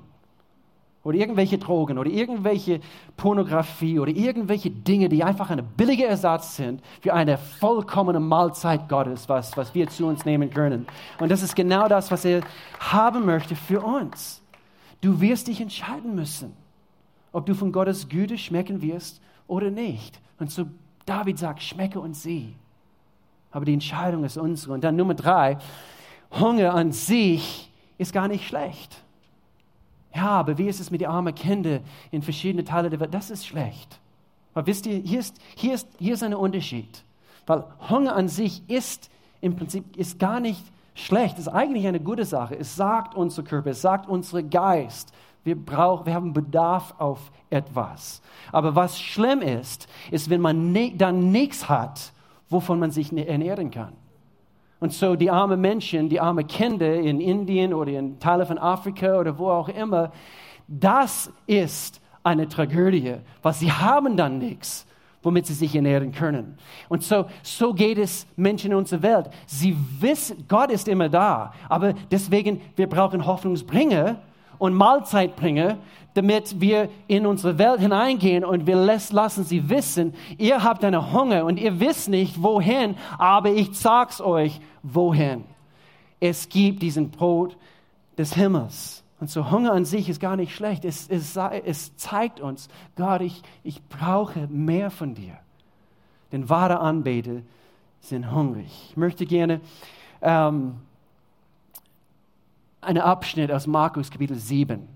oder 1.02 1.18
irgendwelche 1.18 1.58
Drogen 1.58 1.98
oder 1.98 2.10
irgendwelche 2.10 2.80
Pornografie 3.18 3.98
oder 3.98 4.10
irgendwelche 4.10 4.70
Dinge, 4.70 5.10
die 5.10 5.22
einfach 5.22 5.50
ein 5.50 5.62
billiger 5.76 6.06
Ersatz 6.06 6.56
sind 6.56 6.80
für 7.02 7.12
eine 7.12 7.36
vollkommene 7.36 8.20
Mahlzeit 8.20 8.88
Gottes, 8.88 9.28
was, 9.28 9.54
was 9.56 9.74
wir 9.74 9.86
zu 9.88 10.06
uns 10.06 10.24
nehmen 10.24 10.48
können. 10.48 10.86
Und 11.20 11.30
das 11.30 11.42
ist 11.42 11.54
genau 11.54 11.88
das, 11.88 12.10
was 12.10 12.24
er 12.24 12.40
haben 12.80 13.26
möchte 13.26 13.54
für 13.54 13.82
uns. 13.82 14.43
Du 15.04 15.20
wirst 15.20 15.48
dich 15.48 15.60
entscheiden 15.60 16.14
müssen, 16.14 16.54
ob 17.30 17.44
du 17.44 17.54
von 17.54 17.72
Gottes 17.72 18.08
Güte 18.08 18.38
schmecken 18.38 18.80
wirst 18.80 19.20
oder 19.46 19.70
nicht. 19.70 20.18
Und 20.38 20.50
so 20.50 20.64
David 21.04 21.38
sagt, 21.38 21.62
schmecke 21.62 22.00
und 22.00 22.14
sieh. 22.14 22.54
Aber 23.50 23.66
die 23.66 23.74
Entscheidung 23.74 24.24
ist 24.24 24.38
unsere. 24.38 24.72
Und 24.72 24.82
dann 24.82 24.96
Nummer 24.96 25.12
drei, 25.12 25.58
Hunger 26.30 26.72
an 26.72 26.90
sich 26.90 27.70
ist 27.98 28.14
gar 28.14 28.28
nicht 28.28 28.48
schlecht. 28.48 28.96
Ja, 30.14 30.28
aber 30.28 30.56
wie 30.56 30.68
ist 30.68 30.80
es 30.80 30.90
mit 30.90 31.02
den 31.02 31.08
armen 31.08 31.34
Kindern 31.34 31.80
in 32.10 32.22
verschiedenen 32.22 32.64
Teilen 32.64 32.88
der 32.88 32.98
Welt? 32.98 33.12
Das 33.12 33.28
ist 33.28 33.46
schlecht. 33.46 34.00
Aber 34.54 34.66
wisst 34.66 34.86
ihr, 34.86 35.00
hier 35.00 35.20
ist, 35.20 35.36
hier 35.54 35.74
ist, 35.74 35.86
hier 35.98 36.14
ist 36.14 36.22
ein 36.22 36.32
Unterschied. 36.32 37.04
Weil 37.44 37.64
Hunger 37.90 38.16
an 38.16 38.28
sich 38.28 38.62
ist 38.70 39.10
im 39.42 39.54
Prinzip 39.54 39.98
ist 39.98 40.18
gar 40.18 40.40
nicht 40.40 40.64
schlecht. 40.94 41.38
Ist 41.38 41.48
eigentlich 41.48 41.86
eine 41.86 42.00
gute 42.00 42.24
Sache. 42.24 42.56
Es 42.58 42.74
sagt 42.74 43.14
unser 43.14 43.42
Körper, 43.42 43.70
es 43.70 43.82
sagt 43.82 44.08
unser 44.08 44.42
Geist, 44.42 45.12
wir, 45.44 45.62
brauchen, 45.62 46.06
wir 46.06 46.14
haben 46.14 46.32
Bedarf 46.32 46.94
auf 46.98 47.30
etwas. 47.50 48.22
Aber 48.50 48.74
was 48.74 48.98
schlimm 48.98 49.42
ist, 49.42 49.88
ist, 50.10 50.30
wenn 50.30 50.40
man 50.40 50.72
ne, 50.72 50.92
dann 50.96 51.30
nichts 51.30 51.68
hat, 51.68 52.12
wovon 52.48 52.78
man 52.78 52.90
sich 52.90 53.12
ernähren 53.12 53.70
kann. 53.70 53.92
Und 54.80 54.92
so 54.92 55.16
die 55.16 55.30
armen 55.30 55.60
Menschen, 55.60 56.08
die 56.08 56.20
armen 56.20 56.46
Kinder 56.46 56.94
in 56.94 57.20
Indien 57.20 57.72
oder 57.72 57.92
in 57.92 58.18
Teilen 58.18 58.46
von 58.46 58.58
Afrika 58.58 59.18
oder 59.18 59.38
wo 59.38 59.48
auch 59.50 59.68
immer, 59.68 60.12
das 60.66 61.30
ist 61.46 62.00
eine 62.22 62.48
Tragödie, 62.48 63.16
weil 63.42 63.52
sie 63.52 63.70
haben 63.70 64.16
dann 64.16 64.38
nichts, 64.38 64.86
womit 65.24 65.46
sie 65.46 65.54
sich 65.54 65.74
ernähren 65.74 66.12
können. 66.12 66.56
Und 66.88 67.02
so, 67.02 67.24
so 67.42 67.74
geht 67.74 67.98
es 67.98 68.26
Menschen 68.36 68.70
in 68.70 68.76
unserer 68.76 69.02
Welt. 69.02 69.30
Sie 69.46 69.76
wissen, 69.98 70.44
Gott 70.48 70.70
ist 70.70 70.86
immer 70.86 71.08
da, 71.08 71.52
aber 71.68 71.94
deswegen, 72.10 72.60
wir 72.76 72.88
brauchen 72.88 73.26
Hoffnungsbringer 73.26 74.20
und 74.58 74.74
Mahlzeitbringer, 74.74 75.78
damit 76.14 76.60
wir 76.60 76.88
in 77.08 77.26
unsere 77.26 77.58
Welt 77.58 77.80
hineingehen 77.80 78.44
und 78.44 78.66
wir 78.66 78.76
lassen 78.76 79.44
sie 79.44 79.68
wissen, 79.68 80.14
ihr 80.38 80.62
habt 80.62 80.84
eine 80.84 81.12
Hunger 81.12 81.44
und 81.44 81.58
ihr 81.58 81.80
wisst 81.80 82.08
nicht 82.08 82.40
wohin, 82.40 82.96
aber 83.18 83.50
ich 83.50 83.76
sag's 83.76 84.20
euch, 84.20 84.60
wohin. 84.82 85.44
Es 86.20 86.48
gibt 86.48 86.82
diesen 86.82 87.10
Brot 87.10 87.56
des 88.16 88.34
Himmels. 88.34 89.03
Und 89.20 89.30
so 89.30 89.50
Hunger 89.50 89.72
an 89.72 89.84
sich 89.84 90.08
ist 90.08 90.20
gar 90.20 90.36
nicht 90.36 90.54
schlecht. 90.54 90.84
Es, 90.84 91.08
es, 91.08 91.36
es 91.36 91.96
zeigt 91.96 92.40
uns, 92.40 92.68
Gott, 92.96 93.20
ich, 93.20 93.42
ich 93.62 93.82
brauche 93.84 94.48
mehr 94.48 94.90
von 94.90 95.14
dir. 95.14 95.38
Denn 96.32 96.48
wahre 96.48 96.80
Anbeter 96.80 97.42
sind 98.00 98.32
hungrig. 98.32 98.88
Ich 98.90 98.96
möchte 98.96 99.24
gerne 99.24 99.60
ähm, 100.20 100.74
einen 102.80 103.02
Abschnitt 103.02 103.50
aus 103.50 103.66
Markus 103.66 104.10
Kapitel 104.10 104.36
7 104.36 104.86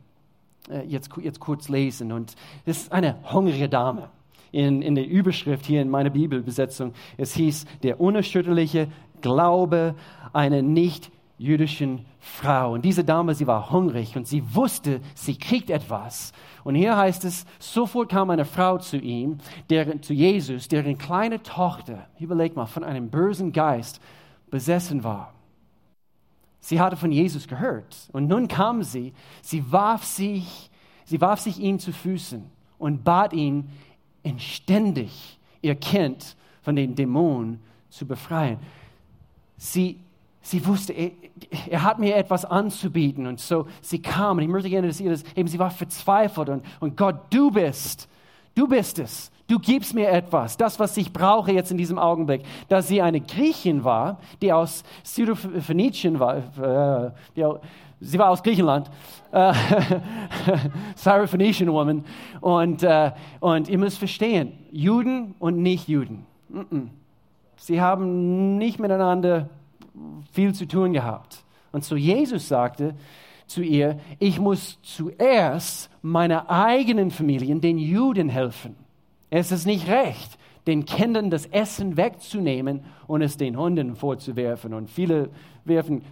äh, 0.69 0.85
jetzt, 0.87 1.11
jetzt 1.21 1.41
kurz 1.41 1.69
lesen. 1.69 2.13
Und 2.13 2.35
das 2.67 2.79
ist 2.79 2.93
eine 2.93 3.17
hungrige 3.33 3.69
Dame. 3.69 4.11
In, 4.51 4.81
in 4.81 4.95
der 4.95 5.07
Überschrift 5.07 5.67
hier 5.67 5.83
in 5.83 5.91
meiner 5.91 6.11
Bibelbesetzung, 6.11 6.95
es 7.19 7.35
hieß, 7.35 7.67
der 7.83 8.01
unerschütterliche 8.01 8.89
Glaube 9.21 9.95
einer 10.33 10.63
nicht 10.63 11.11
jüdischen 11.39 12.05
Frau. 12.19 12.73
Und 12.73 12.85
diese 12.85 13.05
Dame, 13.05 13.35
sie 13.35 13.47
war 13.47 13.71
hungrig 13.71 14.17
und 14.17 14.27
sie 14.27 14.43
wusste, 14.55 15.01
sie 15.15 15.39
kriegt 15.39 15.71
etwas. 15.71 16.33
Und 16.65 16.75
hier 16.75 16.97
heißt 16.97 17.25
es, 17.25 17.47
sofort 17.59 18.11
kam 18.11 18.31
eine 18.31 18.45
Frau 18.45 18.79
zu 18.79 18.99
ihm, 18.99 19.39
deren, 19.71 20.03
zu 20.03 20.13
Jesus, 20.13 20.69
deren 20.69 20.99
kleine 20.99 21.43
Tochter, 21.43 22.07
überleg 22.19 22.57
mal, 22.57 22.67
von 22.67 22.85
einem 22.85 23.09
bösen 23.09 23.53
Geist 23.53 24.01
besessen 24.51 25.05
war. 25.05 25.33
Sie 26.61 26.81
hatte 26.81 26.97
von 26.97 27.13
Jesus 27.13 27.47
gehört. 27.47 27.97
Und 28.13 28.27
nun 28.27 28.49
kam 28.49 28.83
sie, 28.83 29.15
sie 29.41 29.71
warf 29.71 30.05
sich, 30.05 30.71
sie 31.05 31.21
warf 31.21 31.41
sich 31.41 31.61
ihm 31.61 31.79
zu 31.79 31.93
Füßen 31.93 32.45
und 32.79 33.05
bat 33.05 33.33
ihn 33.33 33.71
inständig, 34.23 35.39
ihr 35.63 35.77
Kind 35.77 36.37
von 36.63 36.77
den 36.77 36.95
Dämonen 36.95 37.61
zu 37.89 38.07
befreien. 38.07 38.59
Sie, 39.57 40.01
sie 40.41 40.65
wusste, 40.67 40.93
er, 40.93 41.11
er, 41.69 41.83
hat 41.83 41.99
mir 41.99 42.17
etwas 42.17 42.45
anzubieten. 42.45 43.27
Und 43.27 43.41
so 43.41 43.67
sie 43.81 44.01
kam. 44.01 44.39
Und 44.39 44.43
ich 44.43 44.49
möchte 44.49 44.71
gerne, 44.71 44.89
dass 44.89 45.01
ihr 45.01 45.11
das, 45.11 45.25
eben 45.35 45.49
sie 45.49 45.59
war 45.59 45.71
verzweifelt. 45.71 46.49
Und, 46.49 46.65
und 46.81 46.97
Gott, 46.97 47.17
du 47.31 47.51
bist, 47.51 48.09
du 48.55 48.67
bist 48.67 48.99
es. 48.99 49.31
Du 49.49 49.59
gibst 49.59 49.95
mir 49.95 50.11
etwas, 50.11 50.59
das, 50.59 50.79
was 50.79 50.95
ich 50.99 51.11
brauche 51.11 51.53
jetzt 51.53 51.71
in 51.71 51.79
diesem 51.79 51.99
Augenblick. 51.99 52.43
Dass 52.69 52.89
sie 52.89 53.01
eine 53.01 53.21
Griechin 53.23 53.83
war, 53.83 54.21
die 54.43 54.53
aus 54.53 54.85
Syrophoenician 55.03 56.21
war, 56.21 56.37
äh, 56.37 57.11
die, 57.35 57.47
sie 58.01 58.19
war 58.19 58.29
aus 58.29 58.43
Griechenland, 58.43 58.91
äh, 59.33 59.55
Syrophoenician 60.97 61.73
Woman. 61.73 62.05
Und, 62.43 62.83
äh, 62.83 63.13
und 63.41 63.71
ihr 63.71 63.79
müsst 63.79 63.99
verstehen, 63.99 64.53
Juden 64.71 65.35
und 65.39 65.63
Nicht-Juden, 65.63 66.27
mm 66.51 66.61
-mm. 66.61 66.89
sie 67.57 67.81
haben 67.81 68.59
nicht 68.59 68.79
miteinander 68.79 69.49
viel 70.33 70.55
zu 70.55 70.67
tun 70.67 70.93
gehabt. 70.93 71.45
Und 71.73 71.85
so 71.85 71.97
Jesus 71.97 72.49
sagte 72.49 72.95
zu 73.47 73.63
ihr, 73.63 73.99
ich 74.19 74.39
muss 74.39 74.79
zuerst 74.83 75.91
meiner 76.03 76.51
eigenen 76.51 77.11
Familie, 77.11 77.55
den 77.57 77.79
Juden 77.79 78.29
helfen. 78.29 78.77
Es 79.31 79.53
ist 79.53 79.67
nicht 79.67 79.89
recht, 79.89 80.39
den 80.67 80.85
Kindern 80.85 81.31
das 81.31 81.47
Essen 81.47 81.97
wegzunehmen 81.97 82.85
und 83.07 83.23
es 83.23 83.37
den 83.37 83.57
Hunden 83.57 83.97
vorzuwerfen. 83.97 84.75
Und 84.75 84.91
viele 84.91 85.31
werfen 85.65 86.03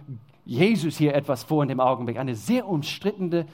Jesus 0.45 0.97
hier 0.97 1.13
etwas 1.13 1.43
vor 1.43 1.61
in 1.63 1.69
dem 1.69 1.79
Augenblick. 1.79 2.17
Eine 2.17 2.35
sehr 2.35 2.67
umstrittene 2.67 3.45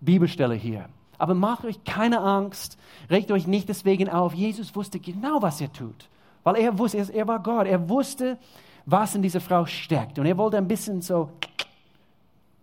Bibelstelle 0.00 0.54
hier. 0.54 0.88
Aber 1.18 1.34
macht 1.34 1.64
euch 1.64 1.82
keine 1.84 2.20
Angst, 2.20 2.78
regt 3.10 3.30
euch 3.30 3.46
nicht 3.46 3.68
deswegen 3.68 4.08
auf. 4.08 4.34
Jesus 4.34 4.74
wusste 4.76 4.98
genau, 4.98 5.42
was 5.42 5.60
er 5.60 5.72
tut. 5.72 6.08
Weil 6.42 6.56
er 6.56 6.78
wusste, 6.78 6.98
er 7.12 7.26
war 7.26 7.42
Gott. 7.42 7.66
Er 7.66 7.88
wusste, 7.88 8.38
was 8.86 9.14
in 9.14 9.22
dieser 9.22 9.40
Frau 9.40 9.64
steckt. 9.66 10.18
Und 10.18 10.26
er 10.26 10.36
wollte 10.36 10.56
ein 10.56 10.68
bisschen 10.68 11.00
so, 11.00 11.30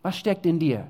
was 0.01 0.17
steckt 0.17 0.45
in 0.45 0.59
dir? 0.59 0.87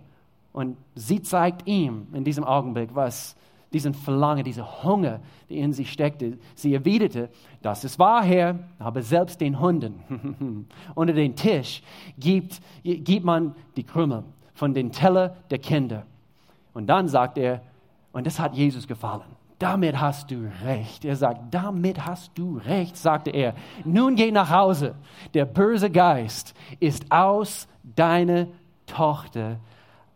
Und 0.53 0.77
sie 0.95 1.21
zeigt 1.21 1.67
ihm 1.67 2.07
in 2.13 2.23
diesem 2.23 2.43
Augenblick, 2.43 2.93
was 2.93 3.35
diesen 3.71 3.93
Verlangen, 3.93 4.43
diese 4.43 4.83
Hunger, 4.83 5.21
die 5.49 5.59
in 5.59 5.71
sie 5.71 5.85
steckte. 5.85 6.37
Sie 6.55 6.73
erwiderte, 6.73 7.29
das 7.61 7.85
ist 7.85 7.97
wahr, 7.99 8.23
Herr, 8.23 8.59
aber 8.79 9.01
selbst 9.01 9.39
den 9.39 9.59
Hunden 9.59 10.67
unter 10.95 11.13
den 11.13 11.35
Tisch 11.35 11.81
gibt, 12.19 12.61
gibt 12.83 13.25
man 13.25 13.55
die 13.77 13.83
Krümel 13.83 14.23
von 14.53 14.73
den 14.73 14.91
Teller 14.91 15.37
der 15.49 15.59
Kinder. 15.59 16.05
Und 16.73 16.87
dann 16.87 17.07
sagt 17.07 17.37
er, 17.37 17.61
und 18.11 18.27
das 18.27 18.39
hat 18.39 18.55
Jesus 18.55 18.87
gefallen. 18.87 19.40
Damit 19.61 20.01
hast 20.01 20.31
du 20.31 20.51
recht. 20.65 21.05
Er 21.05 21.15
sagt, 21.15 21.53
damit 21.53 22.03
hast 22.03 22.31
du 22.33 22.57
recht, 22.65 22.97
sagte 22.97 23.29
er. 23.29 23.53
Nun 23.85 24.15
geh 24.15 24.31
nach 24.31 24.49
Hause. 24.49 24.95
Der 25.35 25.45
böse 25.45 25.91
Geist 25.91 26.55
ist 26.79 27.05
aus 27.11 27.67
deiner 27.83 28.47
Tochter 28.87 29.59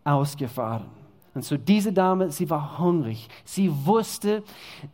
ausgefahren. 0.03 0.87
Und 1.35 1.45
so 1.45 1.57
diese 1.57 1.93
Dame, 1.93 2.31
sie 2.31 2.49
war 2.49 2.79
hungrig. 2.79 3.27
Sie 3.43 3.71
wusste, 3.85 4.41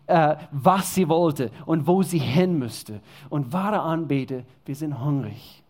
äh, 0.08 0.36
was 0.52 0.96
sie 0.96 1.08
wollte 1.08 1.50
und 1.66 1.88
wo 1.88 2.04
sie 2.04 2.20
hin 2.20 2.60
müsste. 2.60 3.00
Und 3.30 3.54
wahre 3.54 3.80
Anbeter, 3.80 4.44
wir 4.66 4.76
sind 4.76 5.02
hungrig. 5.02 5.64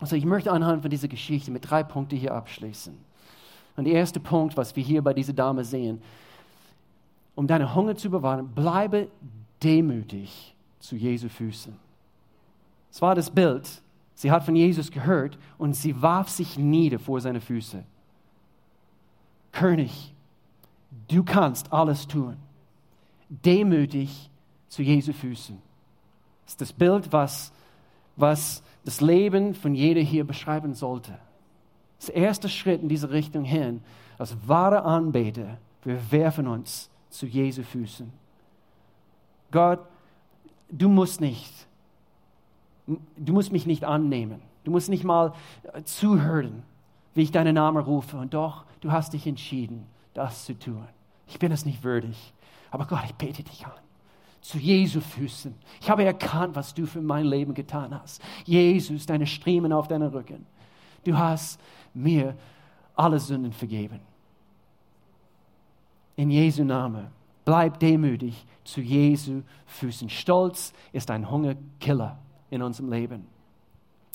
Also 0.00 0.16
ich 0.16 0.24
möchte 0.24 0.50
anhand 0.50 0.80
von 0.80 0.90
dieser 0.90 1.08
Geschichte 1.08 1.50
mit 1.50 1.68
drei 1.68 1.82
Punkten 1.82 2.16
hier 2.16 2.32
abschließen. 2.32 2.96
Und 3.76 3.84
der 3.84 3.92
erste 3.92 4.18
Punkt, 4.18 4.56
was 4.56 4.74
wir 4.76 4.82
hier 4.82 5.02
bei 5.02 5.12
dieser 5.12 5.34
Dame 5.34 5.62
sehen, 5.62 6.00
um 7.34 7.46
deine 7.46 7.74
Hunger 7.74 7.96
zu 7.96 8.10
bewahren, 8.10 8.48
bleibe 8.54 9.08
demütig 9.62 10.54
zu 10.78 10.96
Jesu 10.96 11.28
Füßen. 11.28 11.74
Es 12.90 13.00
war 13.00 13.14
das 13.14 13.30
Bild. 13.30 13.82
Sie 14.14 14.30
hat 14.30 14.44
von 14.44 14.54
Jesus 14.54 14.90
gehört 14.90 15.38
und 15.58 15.74
sie 15.74 16.00
warf 16.02 16.28
sich 16.28 16.58
nieder 16.58 16.98
vor 16.98 17.20
seine 17.20 17.40
Füße. 17.40 17.82
König, 19.50 20.14
du 21.08 21.24
kannst 21.24 21.72
alles 21.72 22.06
tun. 22.06 22.36
Demütig 23.28 24.30
zu 24.68 24.82
Jesu 24.82 25.12
Füßen. 25.12 25.56
Das 26.44 26.52
ist 26.52 26.60
das 26.60 26.72
Bild, 26.72 27.12
was, 27.12 27.52
was 28.16 28.62
das 28.84 29.00
Leben 29.00 29.54
von 29.54 29.74
jeder 29.74 30.00
hier 30.00 30.24
beschreiben 30.26 30.74
sollte. 30.74 31.18
Das 31.98 32.08
erste 32.08 32.48
Schritt 32.48 32.82
in 32.82 32.88
diese 32.88 33.10
Richtung 33.10 33.44
hin, 33.44 33.80
als 34.18 34.36
wahre 34.46 34.82
Anbeter, 34.82 35.58
wir 35.84 36.12
werfen 36.12 36.46
uns 36.46 36.90
zu 37.12 37.26
Jesu 37.26 37.62
Füßen. 37.62 38.12
Gott, 39.50 39.80
du 40.70 40.88
musst 40.88 41.20
nicht, 41.20 41.52
du 42.86 43.32
musst 43.32 43.52
mich 43.52 43.66
nicht 43.66 43.84
annehmen. 43.84 44.40
Du 44.64 44.70
musst 44.70 44.88
nicht 44.88 45.04
mal 45.04 45.34
zuhören 45.84 46.62
wie 47.14 47.22
ich 47.22 47.32
deinen 47.32 47.54
Namen 47.54 47.82
rufe. 47.82 48.16
Und 48.16 48.34
doch, 48.34 48.64
du 48.80 48.90
hast 48.90 49.12
dich 49.12 49.26
entschieden, 49.26 49.86
das 50.14 50.44
zu 50.44 50.58
tun. 50.58 50.86
Ich 51.28 51.38
bin 51.38 51.52
es 51.52 51.64
nicht 51.64 51.82
würdig. 51.84 52.32
Aber 52.70 52.86
Gott, 52.86 53.02
ich 53.04 53.14
bete 53.14 53.42
dich 53.42 53.66
an. 53.66 53.72
Zu 54.40 54.58
Jesu 54.58 55.00
Füßen. 55.00 55.54
Ich 55.80 55.88
habe 55.88 56.04
erkannt, 56.04 56.56
was 56.56 56.74
du 56.74 56.86
für 56.86 57.00
mein 57.00 57.26
Leben 57.26 57.54
getan 57.54 57.98
hast. 57.98 58.20
Jesus, 58.44 59.06
deine 59.06 59.26
Striemen 59.26 59.72
auf 59.72 59.88
deinem 59.88 60.08
Rücken. 60.08 60.46
Du 61.04 61.16
hast 61.16 61.60
mir 61.94 62.34
alle 62.96 63.20
Sünden 63.20 63.52
vergeben. 63.52 64.00
In 66.16 66.30
Jesu 66.30 66.64
Namen. 66.64 67.08
Bleib 67.44 67.78
demütig 67.80 68.46
zu 68.64 68.80
Jesu 68.80 69.42
Füßen. 69.66 70.08
Stolz 70.08 70.72
ist 70.92 71.10
ein 71.10 71.30
Hungerkiller 71.30 72.18
in 72.50 72.62
unserem 72.62 72.90
Leben. 72.90 73.26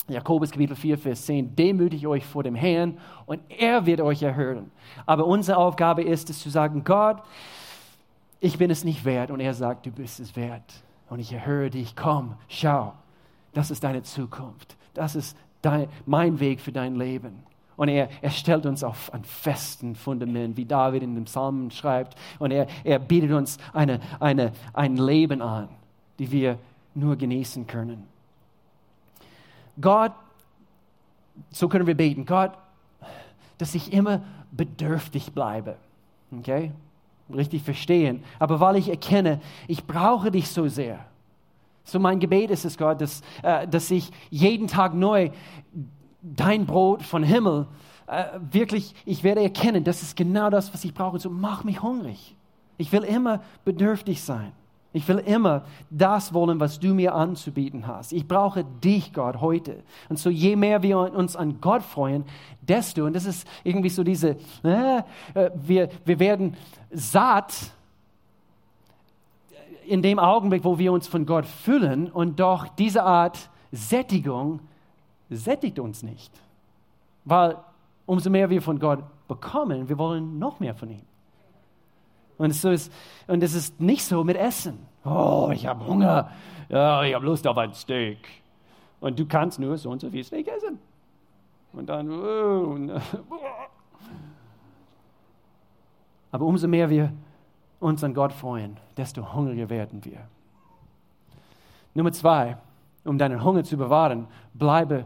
Jakobus 0.08 0.50
Kapitel 0.50 0.74
4, 0.74 0.96
Vers 0.96 1.26
10, 1.26 1.54
demütigt 1.54 2.06
euch 2.06 2.24
vor 2.24 2.42
dem 2.42 2.54
Herrn 2.54 2.96
und 3.26 3.42
er 3.50 3.84
wird 3.84 4.00
euch 4.00 4.22
erhören. 4.22 4.70
Aber 5.04 5.26
unsere 5.26 5.58
Aufgabe 5.58 6.02
ist 6.02 6.30
es 6.30 6.40
zu 6.40 6.48
sagen, 6.48 6.82
Gott, 6.82 7.22
ich 8.40 8.58
bin 8.58 8.70
es 8.70 8.84
nicht 8.84 9.04
wert. 9.04 9.30
Und 9.30 9.40
er 9.40 9.54
sagt, 9.54 9.86
du 9.86 9.90
bist 9.90 10.20
es 10.20 10.36
wert. 10.36 10.82
Und 11.10 11.18
ich 11.18 11.32
erhöre 11.32 11.70
dich, 11.70 11.96
komm, 11.96 12.34
schau, 12.48 12.94
das 13.52 13.70
ist 13.70 13.84
deine 13.84 14.02
Zukunft. 14.02 14.76
Das 14.94 15.16
ist 15.16 15.36
dein, 15.62 15.88
mein 16.06 16.40
Weg 16.40 16.60
für 16.60 16.72
dein 16.72 16.96
Leben. 16.96 17.42
Und 17.78 17.88
er, 17.88 18.08
er 18.20 18.30
stellt 18.30 18.66
uns 18.66 18.82
auf 18.82 19.14
ein 19.14 19.22
festen 19.22 19.94
Fundament, 19.94 20.56
wie 20.56 20.64
David 20.64 21.04
in 21.04 21.14
dem 21.14 21.26
Psalm 21.26 21.70
schreibt. 21.70 22.18
Und 22.40 22.50
er, 22.50 22.66
er 22.82 22.98
bietet 22.98 23.30
uns 23.30 23.56
eine, 23.72 24.00
eine, 24.18 24.50
ein 24.72 24.96
Leben 24.96 25.40
an, 25.40 25.68
die 26.18 26.28
wir 26.32 26.58
nur 26.96 27.14
genießen 27.14 27.68
können. 27.68 28.02
Gott, 29.80 30.10
so 31.50 31.68
können 31.68 31.86
wir 31.86 31.96
beten, 31.96 32.26
Gott, 32.26 32.50
dass 33.58 33.76
ich 33.76 33.92
immer 33.92 34.22
bedürftig 34.50 35.32
bleibe. 35.32 35.76
Okay? 36.36 36.72
Richtig 37.32 37.62
verstehen. 37.62 38.24
Aber 38.40 38.58
weil 38.58 38.74
ich 38.74 38.88
erkenne, 38.88 39.40
ich 39.68 39.86
brauche 39.86 40.32
dich 40.32 40.48
so 40.48 40.66
sehr. 40.66 40.98
So 41.84 42.00
mein 42.00 42.18
Gebet 42.18 42.50
ist 42.50 42.64
es, 42.64 42.76
Gott, 42.76 43.00
dass, 43.00 43.22
äh, 43.44 43.68
dass 43.68 43.88
ich 43.92 44.10
jeden 44.30 44.66
Tag 44.66 44.94
neu 44.94 45.30
dein 46.36 46.66
Brot 46.66 47.02
von 47.02 47.22
Himmel 47.22 47.66
äh, 48.06 48.24
wirklich, 48.50 48.94
ich 49.04 49.22
werde 49.22 49.42
erkennen, 49.42 49.84
das 49.84 50.02
ist 50.02 50.16
genau 50.16 50.50
das, 50.50 50.72
was 50.72 50.84
ich 50.84 50.94
brauche. 50.94 51.18
So 51.18 51.30
mach 51.30 51.64
mich 51.64 51.82
hungrig. 51.82 52.36
Ich 52.78 52.90
will 52.92 53.02
immer 53.02 53.42
bedürftig 53.64 54.22
sein. 54.22 54.52
Ich 54.92 55.06
will 55.06 55.18
immer 55.18 55.64
das 55.90 56.32
wollen, 56.32 56.58
was 56.60 56.80
du 56.80 56.94
mir 56.94 57.14
anzubieten 57.14 57.86
hast. 57.86 58.12
Ich 58.12 58.26
brauche 58.26 58.64
dich, 58.64 59.12
Gott, 59.12 59.40
heute. 59.40 59.82
Und 60.08 60.18
so 60.18 60.30
je 60.30 60.56
mehr 60.56 60.82
wir 60.82 60.98
uns 60.98 61.36
an 61.36 61.60
Gott 61.60 61.82
freuen, 61.82 62.24
desto, 62.62 63.04
und 63.04 63.12
das 63.12 63.26
ist 63.26 63.46
irgendwie 63.64 63.90
so 63.90 64.02
diese, 64.02 64.36
äh, 64.62 65.02
wir, 65.54 65.90
wir 66.06 66.18
werden 66.18 66.56
satt 66.90 67.72
in 69.86 70.00
dem 70.00 70.18
Augenblick, 70.18 70.64
wo 70.64 70.78
wir 70.78 70.92
uns 70.92 71.06
von 71.06 71.26
Gott 71.26 71.44
füllen 71.44 72.10
und 72.10 72.40
doch 72.40 72.68
diese 72.68 73.02
Art 73.04 73.50
Sättigung 73.72 74.60
sättigt 75.30 75.78
uns 75.78 76.02
nicht. 76.02 76.32
Weil 77.24 77.56
umso 78.06 78.30
mehr 78.30 78.48
wir 78.50 78.62
von 78.62 78.78
Gott 78.78 79.02
bekommen, 79.28 79.88
wir 79.88 79.98
wollen 79.98 80.38
noch 80.38 80.60
mehr 80.60 80.74
von 80.74 80.90
ihm. 80.90 81.02
Und, 82.38 82.52
so 82.54 82.70
ist, 82.70 82.92
und 83.26 83.42
es 83.42 83.54
ist 83.54 83.80
nicht 83.80 84.04
so 84.04 84.22
mit 84.24 84.36
Essen. 84.36 84.78
Oh, 85.04 85.50
ich 85.52 85.66
habe 85.66 85.84
Hunger. 85.86 86.30
Ja, 86.68 87.02
ich 87.02 87.14
habe 87.14 87.26
Lust 87.26 87.46
auf 87.46 87.58
ein 87.58 87.74
Steak. 87.74 88.18
Und 89.00 89.18
du 89.18 89.26
kannst 89.26 89.58
nur 89.58 89.76
so 89.76 89.90
und 89.90 90.00
so 90.00 90.08
viel 90.10 90.24
Steak 90.24 90.48
essen. 90.48 90.78
Und 91.72 91.88
dann. 91.88 92.10
Oh, 92.10 92.76
Aber 96.30 96.44
umso 96.44 96.68
mehr 96.68 96.90
wir 96.90 97.12
uns 97.80 98.04
an 98.04 98.14
Gott 98.14 98.32
freuen, 98.32 98.76
desto 98.96 99.34
hungriger 99.34 99.68
werden 99.70 100.04
wir. 100.04 100.28
Nummer 101.94 102.12
zwei, 102.12 102.56
um 103.08 103.18
deinen 103.18 103.42
Hunger 103.42 103.64
zu 103.64 103.76
bewahren, 103.76 104.26
bleibe 104.54 105.04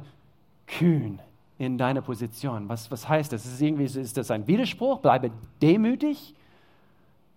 kühn 0.67 1.21
in 1.59 1.79
deiner 1.79 2.03
Position. 2.03 2.69
Was, 2.69 2.91
was 2.91 3.09
heißt 3.09 3.33
das? 3.33 3.47
Ist, 3.47 3.61
irgendwie, 3.61 3.85
ist 3.85 4.17
das 4.17 4.31
ein 4.31 4.47
Widerspruch? 4.47 4.99
Bleibe 4.99 5.31
demütig? 5.61 6.35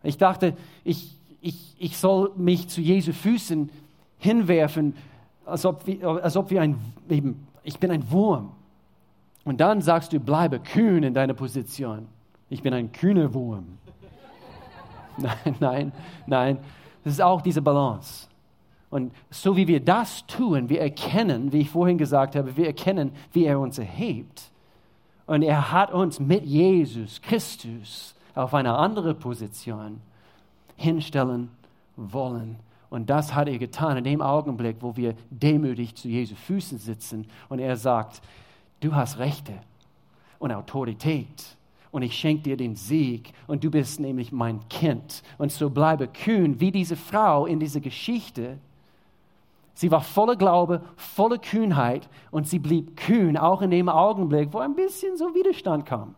Ich 0.04 0.18
dachte, 0.18 0.56
ich, 0.84 1.18
ich, 1.42 1.76
ich 1.78 1.98
soll 1.98 2.32
mich 2.36 2.68
zu 2.68 2.82
Jesu 2.82 3.14
Füßen 3.14 3.70
hinwerfen, 4.18 4.96
als 5.46 5.66
ob, 5.66 5.84
als 6.22 6.36
ob 6.38 6.50
wir 6.50 6.62
ein, 6.62 6.78
eben, 7.10 7.48
ich 7.64 7.80
bin 7.80 7.92
ein 7.92 8.10
Wurm. 8.12 8.52
Und 9.44 9.62
dann 9.62 9.82
sagst 9.82 10.12
du, 10.12 10.20
bleibe 10.20 10.60
kühn 10.60 11.04
in 11.04 11.14
deiner 11.14 11.36
Position. 11.36 12.08
Ich 12.50 12.64
bin 12.64 12.74
ein 12.74 12.92
kühner 12.92 13.34
Wurm. 13.34 13.78
nein, 15.18 15.56
nein, 15.60 15.92
nein. 16.26 16.58
Das 17.04 17.14
ist 17.14 17.22
auch 17.22 17.42
diese 17.42 17.62
Balance. 17.62 18.28
Und 18.90 19.14
so 19.30 19.58
wie 19.58 19.68
wir 19.68 19.80
das 19.80 20.26
tun, 20.28 20.70
wir 20.70 20.82
erkennen, 20.82 21.52
wie 21.52 21.62
ich 21.62 21.70
vorhin 21.70 21.98
gesagt 21.98 22.36
habe, 22.36 22.56
wir 22.56 22.68
erkennen, 22.68 23.12
wie 23.34 23.46
er 23.46 23.60
uns 23.60 23.78
erhebt. 23.78 24.52
Und 25.26 25.42
er 25.42 25.72
hat 25.72 25.92
uns 25.92 26.20
mit 26.20 26.46
Jesus 26.46 27.22
Christus 27.22 28.16
auf 28.36 28.54
eine 28.54 28.76
andere 28.76 29.14
Position 29.16 30.02
hinstellen 30.76 31.50
wollen. 31.96 32.58
Und 32.90 33.10
das 33.10 33.34
hat 33.34 33.48
er 33.48 33.58
getan 33.58 33.98
in 33.98 34.04
dem 34.04 34.22
Augenblick, 34.22 34.78
wo 34.80 34.96
wir 34.96 35.16
demütig 35.30 35.96
zu 35.96 36.08
Jesu 36.08 36.36
Füßen 36.36 36.78
sitzen 36.78 37.28
und 37.50 37.60
er 37.60 37.76
sagt, 37.78 38.22
du 38.80 38.94
hast 38.94 39.18
Rechte 39.18 39.54
und 40.40 40.52
Autorität 40.52 41.58
und 41.92 42.04
ich 42.04 42.16
schenke 42.16 42.44
dir 42.44 42.58
den 42.58 42.76
Sieg 42.76 43.32
und 43.48 43.64
du 43.64 43.72
bist 43.72 44.00
nämlich 44.00 44.32
mein 44.32 44.60
Kind. 44.70 45.24
Und 45.38 45.52
so 45.52 45.70
bleibe 45.70 46.08
kühn 46.08 46.60
wie 46.60 46.72
diese 46.72 46.96
Frau 46.96 47.46
in 47.46 47.60
dieser 47.60 47.80
Geschichte. 47.80 48.60
Sie 49.76 49.92
war 49.92 50.02
voller 50.02 50.38
Glaube, 50.38 50.82
voller 50.96 51.38
Kühnheit 51.38 52.10
und 52.32 52.48
sie 52.48 52.60
blieb 52.60 52.96
kühn, 52.96 53.38
auch 53.38 53.62
in 53.62 53.72
dem 53.72 53.90
Augenblick, 53.90 54.54
wo 54.54 54.60
ein 54.60 54.74
bisschen 54.74 55.18
so 55.18 55.36
Widerstand 55.36 55.86
kam. 55.86 56.16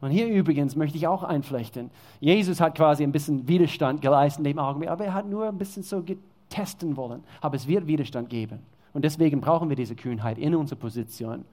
Und 0.00 0.10
hier 0.10 0.26
übrigens 0.26 0.76
möchte 0.76 0.98
ich 0.98 1.06
auch 1.06 1.22
einflechten. 1.22 1.90
Jesus 2.20 2.60
hat 2.60 2.74
quasi 2.74 3.02
ein 3.02 3.12
bisschen 3.12 3.48
Widerstand 3.48 4.02
geleistet 4.02 4.40
in 4.40 4.44
dem 4.52 4.58
Augenblick, 4.58 4.90
aber 4.90 5.04
er 5.04 5.14
hat 5.14 5.28
nur 5.28 5.48
ein 5.48 5.58
bisschen 5.58 5.84
so 5.84 6.04
testen 6.50 6.96
wollen. 6.96 7.22
Aber 7.40 7.56
es 7.56 7.66
wird 7.66 7.86
Widerstand 7.86 8.28
geben. 8.28 8.58
Und 8.92 9.04
deswegen 9.04 9.40
brauchen 9.40 9.68
wir 9.68 9.76
diese 9.76 9.94
Kühnheit 9.94 10.38
in 10.38 10.54
unserer 10.54 10.78
Position. 10.78 11.44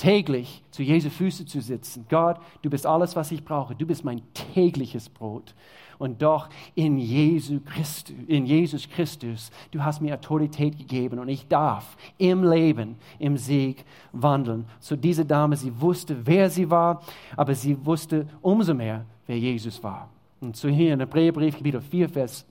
Täglich 0.00 0.62
zu 0.70 0.82
Jesu 0.82 1.10
Füße 1.10 1.44
zu 1.44 1.60
sitzen. 1.60 2.06
Gott, 2.08 2.38
du 2.62 2.70
bist 2.70 2.86
alles, 2.86 3.16
was 3.16 3.30
ich 3.32 3.44
brauche. 3.44 3.74
Du 3.74 3.84
bist 3.84 4.02
mein 4.02 4.22
tägliches 4.32 5.10
Brot 5.10 5.54
und 5.98 6.22
doch 6.22 6.48
in, 6.74 6.96
Jesu 6.96 7.60
Christus, 7.60 8.16
in 8.26 8.46
Jesus 8.46 8.88
Christus, 8.88 9.50
du 9.72 9.84
hast 9.84 10.00
mir 10.00 10.14
Autorität 10.14 10.78
gegeben 10.78 11.18
und 11.18 11.28
ich 11.28 11.46
darf 11.48 11.98
im 12.16 12.42
Leben, 12.42 12.96
im 13.18 13.36
Sieg 13.36 13.84
wandeln. 14.12 14.64
So 14.78 14.96
diese 14.96 15.26
Dame, 15.26 15.54
sie 15.54 15.78
wusste, 15.78 16.16
wer 16.24 16.48
sie 16.48 16.70
war, 16.70 17.02
aber 17.36 17.54
sie 17.54 17.84
wusste 17.84 18.26
umso 18.40 18.72
mehr, 18.72 19.04
wer 19.26 19.38
Jesus 19.38 19.82
war. 19.82 20.08
Und 20.40 20.56
so 20.56 20.70
hier 20.70 20.94
in 20.94 21.00
Hebräerbrief, 21.00 21.58
Kapitel 21.58 21.82
4, 21.82 22.08
Vers 22.08 22.46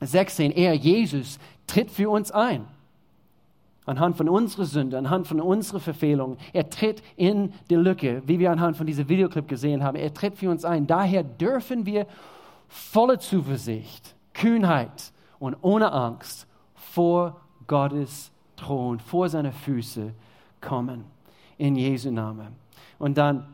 16, 0.00 0.52
er, 0.52 0.72
Jesus, 0.72 1.38
tritt 1.66 1.90
für 1.90 2.08
uns 2.08 2.30
ein 2.30 2.64
anhand 3.86 4.16
von 4.16 4.28
unserer 4.28 4.64
Sünde, 4.64 4.98
anhand 4.98 5.26
von 5.26 5.40
unserer 5.40 5.80
Verfehlung. 5.80 6.36
Er 6.52 6.68
tritt 6.70 7.02
in 7.16 7.52
die 7.70 7.76
Lücke, 7.76 8.22
wie 8.26 8.38
wir 8.38 8.50
anhand 8.50 8.76
von 8.76 8.86
diesem 8.86 9.08
Videoclip 9.08 9.48
gesehen 9.48 9.82
haben. 9.82 9.96
Er 9.96 10.12
tritt 10.12 10.36
für 10.36 10.50
uns 10.50 10.64
ein. 10.64 10.86
Daher 10.86 11.22
dürfen 11.24 11.86
wir 11.86 12.06
voller 12.68 13.18
Zuversicht, 13.18 14.14
Kühnheit 14.32 15.12
und 15.38 15.56
ohne 15.62 15.92
Angst 15.92 16.46
vor 16.74 17.40
Gottes 17.66 18.30
Thron, 18.56 19.00
vor 19.00 19.28
seine 19.28 19.52
Füße 19.52 20.12
kommen. 20.60 21.04
In 21.58 21.76
Jesu 21.76 22.10
Namen. 22.10 22.56
Und 22.98 23.18
dann 23.18 23.46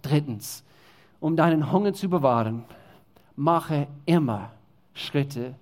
drittens, 0.00 0.62
um 1.18 1.34
deinen 1.34 1.72
Hunger 1.72 1.92
zu 1.92 2.08
bewahren, 2.08 2.64
mache 3.34 3.88
immer 4.06 4.50
Schritte 4.94 5.54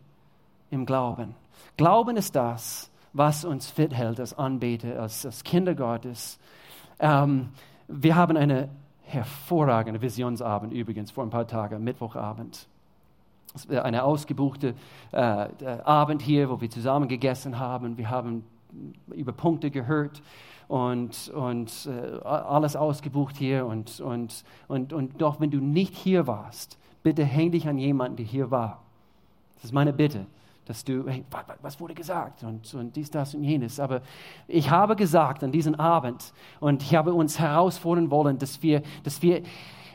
im 0.71 0.85
Glauben. 0.85 1.35
Glauben 1.77 2.17
ist 2.17 2.37
das, 2.37 2.90
was 3.13 3.45
uns 3.45 3.69
fit 3.71 3.93
hält 3.93 4.21
als 4.21 4.37
Anbeter, 4.39 5.01
als, 5.01 5.27
als 5.27 5.45
Kinder 5.45 5.75
Gottes. 5.75 6.39
Ähm, 6.99 7.51
wir 7.89 8.15
haben 8.15 8.37
eine 8.37 8.69
hervorragende 9.03 10.01
Visionsabend 10.01 10.73
übrigens 10.73 11.11
vor 11.11 11.25
ein 11.25 11.31
paar 11.31 11.47
Tagen, 11.47 11.83
Mittwochabend 11.83 12.69
eine 13.69 14.05
ausgebuchte 14.05 14.75
äh, 15.13 15.49
Abend 15.85 16.23
hier, 16.23 16.51
wo 16.51 16.61
wir 16.61 16.71
zusammen 16.71 17.09
gegessen 17.09 17.59
haben. 17.59 17.99
Wir 17.99 18.11
haben 18.11 18.45
über 19.13 19.33
Punkte 19.33 19.71
gehört 19.71 20.23
und, 20.69 21.29
und 21.35 21.89
äh, 21.91 22.21
alles 22.25 22.77
ausgebucht 22.77 23.37
hier. 23.37 23.67
Und, 23.67 24.01
und, 24.01 24.45
und, 24.69 24.93
und 24.93 25.21
doch, 25.21 25.41
wenn 25.41 25.51
du 25.51 25.59
nicht 25.59 25.97
hier 25.97 26.27
warst, 26.27 26.79
bitte 27.03 27.25
häng 27.25 27.51
dich 27.51 27.67
an 27.67 27.79
jemanden, 27.79 28.17
der 28.19 28.27
hier 28.27 28.51
war. 28.51 28.83
Das 29.57 29.65
ist 29.65 29.73
meine 29.73 29.93
Bitte, 29.93 30.27
dass 30.71 30.85
du, 30.85 31.05
hey, 31.09 31.25
was 31.63 31.81
wurde 31.81 31.95
gesagt 31.95 32.45
und, 32.45 32.73
und 32.75 32.95
dies, 32.95 33.11
das 33.11 33.35
und 33.35 33.43
jenes. 33.43 33.81
Aber 33.81 34.03
ich 34.47 34.71
habe 34.71 34.95
gesagt 34.95 35.43
an 35.43 35.51
diesem 35.51 35.75
Abend 35.75 36.33
und 36.61 36.85
ich 36.85 36.95
habe 36.95 37.13
uns 37.13 37.41
herausfordern 37.41 38.09
wollen, 38.13 38.39
dass 38.39 38.63
wir, 38.63 38.83
dass 39.03 39.21
wir 39.21 39.43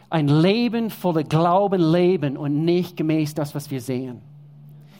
ein 0.09 0.27
Leben 0.27 0.89
voller 0.89 1.23
Glauben 1.23 1.81
leben 1.81 2.35
und 2.35 2.65
nicht 2.65 2.97
gemäß 2.97 3.33
das, 3.33 3.55
was 3.55 3.71
wir 3.71 3.79
sehen. 3.79 4.21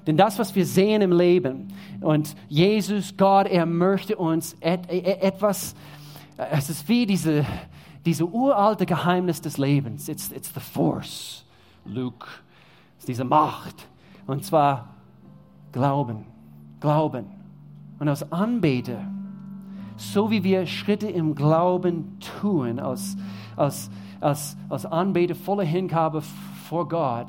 Denn 0.08 0.16
das, 0.16 0.40
was 0.40 0.56
wir 0.56 0.66
sehen 0.66 1.02
im 1.02 1.12
Leben 1.12 1.74
und 2.00 2.38
Jesus, 2.48 3.18
Gott, 3.18 3.48
er 3.48 3.66
möchte 3.66 4.16
uns 4.16 4.56
et, 4.62 4.90
et, 4.90 5.22
etwas, 5.22 5.76
es 6.38 6.70
ist 6.70 6.88
wie 6.88 7.06
diese, 7.06 7.46
diese 8.06 8.26
uralte 8.26 8.86
Geheimnis 8.86 9.42
des 9.42 9.58
Lebens. 9.58 10.08
It's, 10.08 10.32
it's 10.32 10.54
the 10.54 10.62
force, 10.62 11.44
Luke. 11.84 12.28
Es 12.96 13.04
ist 13.04 13.08
diese 13.10 13.26
Macht. 13.26 13.90
Und 14.26 14.46
zwar 14.46 14.95
Glauben, 15.76 16.24
Glauben. 16.80 17.26
Und 18.00 18.08
aus 18.08 18.32
Anbete, 18.32 18.98
so 19.98 20.32
wie 20.32 20.42
wir 20.42 20.66
Schritte 20.68 21.10
im 21.10 21.36
Glauben 21.36 22.18
tun, 22.40 22.80
aus, 22.80 23.18
aus, 23.58 23.90
als, 24.22 24.56
als 24.70 24.86
Anbeter 24.86 25.36
voller 25.36 25.66
Hingabe 25.66 26.22
vor 26.70 26.88
Gott, 26.88 27.28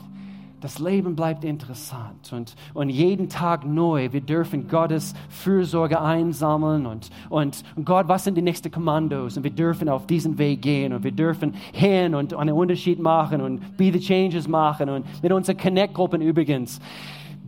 das 0.60 0.78
Leben 0.78 1.16
bleibt 1.16 1.42
interessant 1.42 2.32
und, 2.32 2.54
und 2.72 2.88
jeden 2.88 3.28
Tag 3.28 3.66
neu. 3.66 4.12
Wir 4.12 4.20
dürfen 4.20 4.68
Gottes 4.68 5.14
Fürsorge 5.28 6.00
einsammeln 6.00 6.86
und, 6.86 7.10
und, 7.28 7.64
und 7.74 7.84
Gott, 7.84 8.06
was 8.06 8.22
sind 8.24 8.36
die 8.36 8.42
nächsten 8.42 8.70
Kommandos? 8.70 9.36
Und 9.36 9.42
wir 9.42 9.50
dürfen 9.50 9.88
auf 9.88 10.06
diesen 10.06 10.38
Weg 10.38 10.62
gehen 10.62 10.92
und 10.92 11.02
wir 11.02 11.12
dürfen 11.12 11.54
hin 11.72 12.14
und 12.14 12.32
einen 12.32 12.54
Unterschied 12.54 13.00
machen 13.00 13.40
und 13.40 13.76
Be 13.76 13.92
the 13.92 13.98
Changes 13.98 14.46
machen 14.46 14.88
und 14.88 15.22
mit 15.22 15.32
unseren 15.32 15.56
Connect-Gruppen 15.56 16.22
übrigens 16.22 16.80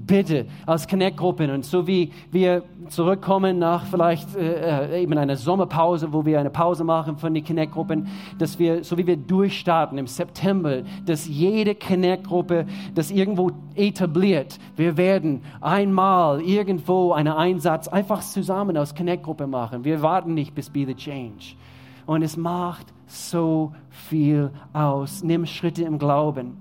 bitte 0.08 0.46
als 0.66 0.88
Connect-Gruppen 0.88 1.50
und 1.50 1.64
so 1.64 1.86
wie 1.86 2.10
wir 2.32 2.64
zurückkommen 2.88 3.58
nach 3.60 3.84
vielleicht 3.84 4.34
äh, 4.34 4.96
äh, 4.96 5.02
eben 5.02 5.16
einer 5.16 5.36
Sommerpause, 5.36 6.12
wo 6.12 6.24
wir 6.24 6.40
eine 6.40 6.50
Pause 6.50 6.82
machen 6.82 7.16
von 7.18 7.32
den 7.32 7.44
Connect-Gruppen, 7.44 8.08
dass 8.38 8.58
wir, 8.58 8.82
so 8.82 8.98
wie 8.98 9.06
wir 9.06 9.16
durchstarten 9.16 9.98
im 9.98 10.08
September, 10.08 10.82
dass 11.06 11.28
jede 11.28 11.76
Connect-Gruppe 11.76 12.66
das 12.94 13.12
irgendwo 13.12 13.52
etabliert. 13.76 14.58
Wir 14.74 14.96
werden 14.96 15.42
einmal 15.60 16.40
irgendwo 16.40 17.12
einen 17.12 17.32
Einsatz 17.32 17.86
einfach 17.86 18.22
zusammen 18.22 18.76
aus 18.76 18.94
Connect-Gruppe 18.94 19.46
machen. 19.46 19.84
Wir 19.84 20.02
warten 20.02 20.34
nicht 20.34 20.54
bis 20.54 20.70
Be 20.70 20.84
the 20.86 20.94
Change. 20.94 21.54
Und 22.06 22.22
es 22.22 22.38
macht 22.38 22.86
so 23.06 23.74
viel 23.90 24.50
aus. 24.72 25.22
Nimm 25.22 25.44
Schritte 25.44 25.84
im 25.84 25.98
Glauben, 25.98 26.56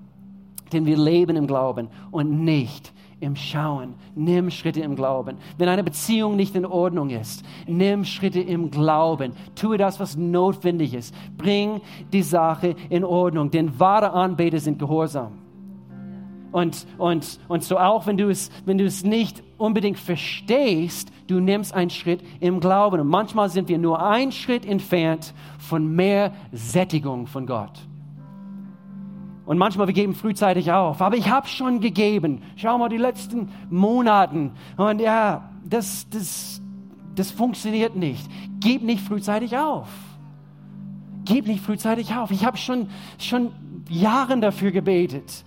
denn 0.74 0.84
wir 0.84 0.98
leben 0.98 1.36
im 1.36 1.46
Glauben 1.46 1.88
und 2.10 2.44
nicht 2.44 2.92
im 3.20 3.36
Schauen. 3.36 3.94
Nimm 4.14 4.50
Schritte 4.50 4.80
im 4.80 4.96
Glauben. 4.96 5.36
Wenn 5.56 5.68
eine 5.68 5.84
Beziehung 5.84 6.36
nicht 6.36 6.54
in 6.54 6.64
Ordnung 6.64 7.10
ist, 7.10 7.44
nimm 7.66 8.04
Schritte 8.04 8.40
im 8.40 8.70
Glauben. 8.70 9.32
Tue 9.54 9.78
das, 9.78 9.98
was 10.00 10.16
notwendig 10.16 10.94
ist. 10.94 11.14
Bring 11.36 11.80
die 12.12 12.22
Sache 12.22 12.76
in 12.90 13.04
Ordnung, 13.04 13.50
denn 13.50 13.78
wahre 13.78 14.12
Anbeter 14.12 14.60
sind 14.60 14.78
gehorsam. 14.78 15.32
Und, 16.50 16.86
und, 16.96 17.38
und 17.48 17.62
so 17.62 17.78
auch, 17.78 18.06
wenn 18.06 18.16
du, 18.16 18.30
es, 18.30 18.50
wenn 18.64 18.78
du 18.78 18.84
es 18.84 19.04
nicht 19.04 19.42
unbedingt 19.58 19.98
verstehst, 19.98 21.12
du 21.26 21.40
nimmst 21.40 21.74
einen 21.74 21.90
Schritt 21.90 22.22
im 22.40 22.60
Glauben. 22.60 23.00
Und 23.00 23.08
manchmal 23.08 23.50
sind 23.50 23.68
wir 23.68 23.78
nur 23.78 24.02
einen 24.02 24.32
Schritt 24.32 24.64
entfernt 24.64 25.34
von 25.58 25.94
mehr 25.94 26.32
Sättigung 26.52 27.26
von 27.26 27.46
Gott. 27.46 27.87
Und 29.48 29.56
manchmal 29.56 29.86
wir 29.86 29.94
geben 29.94 30.14
frühzeitig 30.14 30.72
auf. 30.72 31.00
Aber 31.00 31.16
ich 31.16 31.30
habe 31.30 31.48
schon 31.48 31.80
gegeben. 31.80 32.42
Schau 32.56 32.76
mal 32.76 32.90
die 32.90 32.98
letzten 32.98 33.48
Monaten. 33.70 34.50
Und 34.76 35.00
ja, 35.00 35.48
das, 35.64 36.06
das, 36.10 36.60
das 37.14 37.30
funktioniert 37.30 37.96
nicht. 37.96 38.28
Gib 38.60 38.82
nicht 38.82 39.02
frühzeitig 39.02 39.56
auf. 39.56 39.88
Gib 41.24 41.46
nicht 41.46 41.64
frühzeitig 41.64 42.14
auf. 42.14 42.30
Ich 42.30 42.44
habe 42.44 42.58
schon, 42.58 42.90
schon 43.16 43.52
Jahren 43.88 44.42
dafür 44.42 44.70
gebetet. 44.70 45.44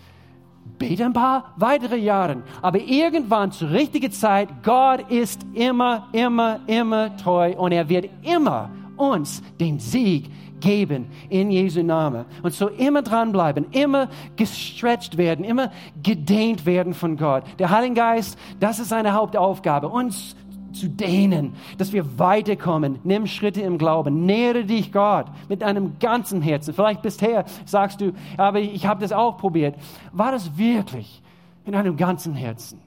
Bete 0.79 1.05
ein 1.05 1.13
paar 1.13 1.53
weitere 1.57 1.97
Jahre. 1.97 2.41
Aber 2.63 2.79
irgendwann 2.79 3.51
zur 3.51 3.69
richtigen 3.69 4.11
Zeit, 4.11 4.49
Gott 4.63 5.11
ist 5.11 5.45
immer, 5.53 6.07
immer, 6.11 6.59
immer 6.65 7.15
treu 7.17 7.53
und 7.55 7.71
er 7.71 7.87
wird 7.87 8.09
immer 8.23 8.71
uns 8.97 9.43
den 9.59 9.79
Sieg 9.79 10.31
geben 10.61 11.07
in 11.29 11.51
Jesu 11.51 11.83
Namen. 11.83 12.25
Und 12.41 12.53
so 12.53 12.69
immer 12.69 13.01
dranbleiben, 13.01 13.65
immer 13.71 14.07
gestretched 14.37 15.17
werden, 15.17 15.43
immer 15.43 15.71
gedehnt 16.01 16.65
werden 16.65 16.93
von 16.93 17.17
Gott. 17.17 17.43
Der 17.59 17.69
Heilige 17.69 17.95
Geist, 17.95 18.39
das 18.59 18.79
ist 18.79 18.89
seine 18.89 19.13
Hauptaufgabe, 19.13 19.89
uns 19.89 20.35
zu 20.73 20.89
dehnen, 20.89 21.53
dass 21.77 21.93
wir 21.93 22.19
weiterkommen. 22.19 22.99
Nimm 23.03 23.27
Schritte 23.27 23.61
im 23.61 23.77
Glauben. 23.77 24.25
Nähere 24.25 24.63
dich 24.65 24.91
Gott 24.91 25.25
mit 25.49 25.61
deinem 25.61 25.99
ganzen 25.99 26.41
Herzen. 26.41 26.73
Vielleicht 26.73 27.01
bisher 27.01 27.45
sagst 27.65 28.01
du, 28.01 28.13
aber 28.37 28.59
ich 28.59 28.85
habe 28.85 29.01
das 29.01 29.11
auch 29.11 29.37
probiert. 29.37 29.75
War 30.11 30.31
das 30.31 30.57
wirklich 30.57 31.21
in 31.65 31.73
deinem 31.73 31.97
ganzen 31.97 32.33
Herzen, 32.33 32.79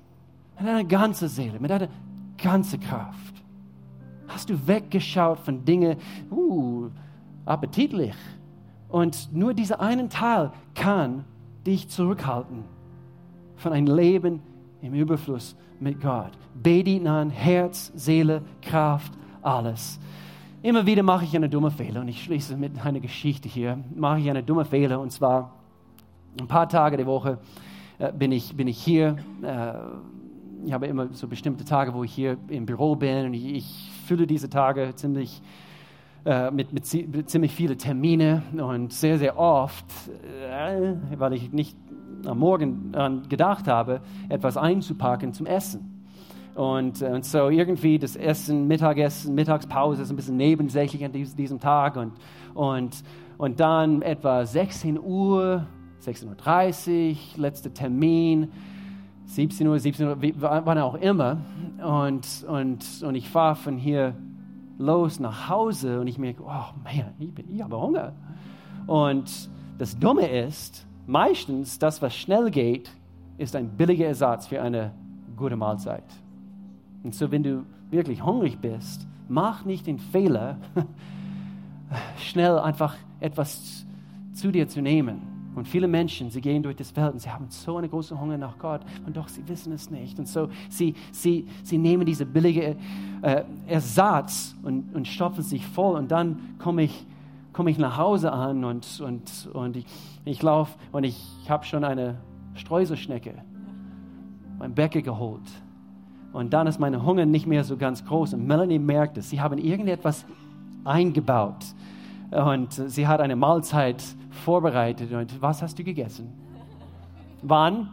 in 0.58 0.66
deiner 0.66 0.84
ganzen 0.84 1.28
Seele, 1.28 1.60
mit 1.60 1.70
deiner 1.70 1.88
ganzen 2.42 2.80
Kraft? 2.80 3.34
Hast 4.28 4.50
du 4.50 4.66
weggeschaut 4.66 5.38
von 5.38 5.64
Dingen, 5.64 5.96
uh, 6.30 6.88
appetitlich. 7.46 8.14
Und 8.88 9.32
nur 9.32 9.54
dieser 9.54 9.80
einen 9.80 10.08
Teil 10.08 10.52
kann 10.74 11.24
dich 11.66 11.88
zurückhalten 11.88 12.64
von 13.56 13.72
einem 13.72 13.94
Leben 13.94 14.40
im 14.82 14.94
Überfluss 14.94 15.56
mit 15.80 16.00
Gott. 16.00 16.32
Bete 16.54 16.90
ihn 16.90 17.08
an, 17.08 17.30
Herz, 17.30 17.92
Seele, 17.94 18.42
Kraft, 18.62 19.12
alles. 19.42 19.98
Immer 20.62 20.86
wieder 20.86 21.02
mache 21.02 21.24
ich 21.24 21.36
eine 21.36 21.48
dumme 21.48 21.70
Fehler 21.70 22.00
und 22.00 22.08
ich 22.08 22.22
schließe 22.22 22.56
mit 22.56 22.84
einer 22.84 23.00
Geschichte 23.00 23.48
hier. 23.48 23.78
Mache 23.94 24.20
ich 24.20 24.30
eine 24.30 24.42
dumme 24.42 24.64
Fehler 24.64 25.00
und 25.00 25.10
zwar 25.10 25.52
ein 26.40 26.48
paar 26.48 26.68
Tage 26.68 26.96
die 26.96 27.06
Woche 27.06 27.38
äh, 27.98 28.12
bin, 28.12 28.32
ich, 28.32 28.56
bin 28.56 28.68
ich 28.68 28.78
hier. 28.78 29.16
Äh, 29.42 29.74
ich 30.66 30.72
habe 30.72 30.86
immer 30.86 31.08
so 31.12 31.28
bestimmte 31.28 31.64
Tage, 31.64 31.92
wo 31.92 32.04
ich 32.04 32.12
hier 32.12 32.38
im 32.48 32.64
Büro 32.64 32.96
bin 32.96 33.26
und 33.26 33.34
ich, 33.34 33.46
ich 33.46 33.90
fülle 34.06 34.26
diese 34.26 34.48
Tage 34.48 34.92
ziemlich 34.94 35.42
äh, 36.24 36.50
mit, 36.50 36.72
mit, 36.72 36.86
ziemlich 36.86 37.54
vielen 37.54 37.76
Termine 37.76 38.42
und 38.56 38.92
sehr, 38.92 39.18
sehr 39.18 39.38
oft, 39.38 39.84
äh, 40.48 40.94
weil 41.18 41.34
ich 41.34 41.52
nicht 41.52 41.76
am 42.24 42.38
Morgen 42.38 42.92
daran 42.92 43.28
gedacht 43.28 43.68
habe, 43.68 44.00
etwas 44.30 44.56
einzupacken 44.56 45.34
zum 45.34 45.44
Essen. 45.44 45.94
Und, 46.54 47.02
äh, 47.02 47.08
und 47.08 47.26
so 47.26 47.50
irgendwie 47.50 47.98
das 47.98 48.16
Essen, 48.16 48.66
Mittagessen, 48.66 49.34
Mittagspause 49.34 50.02
ist 50.02 50.10
ein 50.10 50.16
bisschen 50.16 50.38
nebensächlich 50.38 51.04
an 51.04 51.12
diesem 51.12 51.60
Tag. 51.60 51.96
Und, 51.96 52.12
und, 52.54 53.02
und 53.36 53.60
dann 53.60 54.00
etwa 54.00 54.46
16 54.46 54.98
Uhr, 54.98 55.66
16.30 56.02 57.10
Uhr, 57.10 57.16
letzter 57.36 57.74
Termin, 57.74 58.50
17 59.26 59.66
Uhr, 59.66 59.78
17 59.78 60.06
Uhr, 60.06 60.16
wann 60.38 60.78
auch 60.78 60.94
immer. 60.94 61.38
Und, 61.84 62.46
und, 62.48 63.02
und 63.02 63.14
ich 63.14 63.28
fahre 63.28 63.56
von 63.56 63.76
hier 63.76 64.14
los 64.78 65.20
nach 65.20 65.48
Hause 65.48 66.00
und 66.00 66.06
ich 66.06 66.18
merke, 66.18 66.42
oh 66.42 66.74
man, 66.82 67.14
ich, 67.18 67.32
bin, 67.32 67.52
ich 67.52 67.62
habe 67.62 67.80
Hunger. 67.80 68.12
Und 68.86 69.48
das 69.78 69.98
Dumme 69.98 70.26
ist, 70.26 70.86
meistens 71.06 71.78
das, 71.78 72.02
was 72.02 72.14
schnell 72.14 72.50
geht, 72.50 72.90
ist 73.38 73.56
ein 73.56 73.68
billiger 73.76 74.06
Ersatz 74.06 74.46
für 74.46 74.60
eine 74.60 74.92
gute 75.36 75.56
Mahlzeit. 75.56 76.04
Und 77.02 77.14
so, 77.14 77.30
wenn 77.30 77.42
du 77.42 77.64
wirklich 77.90 78.24
hungrig 78.24 78.58
bist, 78.58 79.06
mach 79.28 79.64
nicht 79.64 79.86
den 79.86 79.98
Fehler, 79.98 80.58
schnell 82.18 82.58
einfach 82.58 82.96
etwas 83.20 83.86
zu 84.32 84.50
dir 84.50 84.68
zu 84.68 84.82
nehmen 84.82 85.33
und 85.54 85.68
viele 85.68 85.88
Menschen, 85.88 86.30
sie 86.30 86.40
gehen 86.40 86.62
durch 86.62 86.76
das 86.76 86.94
Welt 86.96 87.12
und 87.12 87.20
sie 87.20 87.30
haben 87.30 87.46
so 87.48 87.76
eine 87.76 87.88
große 87.88 88.18
Hunger 88.18 88.38
nach 88.38 88.58
Gott 88.58 88.80
und 89.06 89.16
doch 89.16 89.28
sie 89.28 89.46
wissen 89.48 89.72
es 89.72 89.90
nicht. 89.90 90.18
Und 90.18 90.28
so, 90.28 90.48
sie, 90.68 90.94
sie, 91.12 91.46
sie 91.62 91.78
nehmen 91.78 92.06
diese 92.06 92.26
billige 92.26 92.76
äh, 93.22 93.44
Ersatz 93.66 94.56
und, 94.62 94.94
und 94.94 95.06
stopfen 95.06 95.42
sich 95.42 95.66
voll 95.66 95.96
und 95.96 96.10
dann 96.10 96.56
komme 96.58 96.82
ich, 96.82 97.06
komm 97.52 97.68
ich 97.68 97.78
nach 97.78 97.96
Hause 97.96 98.32
an 98.32 98.64
und, 98.64 99.00
und, 99.00 99.48
und 99.52 99.76
ich, 99.76 99.86
ich 100.24 100.42
laufe 100.42 100.76
und 100.92 101.04
ich 101.04 101.24
habe 101.48 101.64
schon 101.64 101.84
eine 101.84 102.16
Streuselschnecke 102.54 103.34
beim 104.58 104.74
Bäcker 104.74 105.02
geholt. 105.02 105.42
Und 106.32 106.52
dann 106.52 106.66
ist 106.66 106.80
mein 106.80 107.04
Hunger 107.04 107.26
nicht 107.26 107.46
mehr 107.46 107.62
so 107.62 107.76
ganz 107.76 108.04
groß. 108.04 108.34
Und 108.34 108.46
Melanie 108.46 108.80
merkt 108.80 109.16
es. 109.18 109.30
Sie 109.30 109.40
haben 109.40 109.56
irgendetwas 109.56 110.26
eingebaut. 110.82 111.64
Und 112.32 112.72
sie 112.72 113.06
hat 113.06 113.20
eine 113.20 113.36
Mahlzeit 113.36 114.02
vorbereitet. 114.34 115.12
Und 115.12 115.40
was 115.40 115.62
hast 115.62 115.78
du 115.78 115.84
gegessen? 115.84 116.32
Wann? 117.42 117.88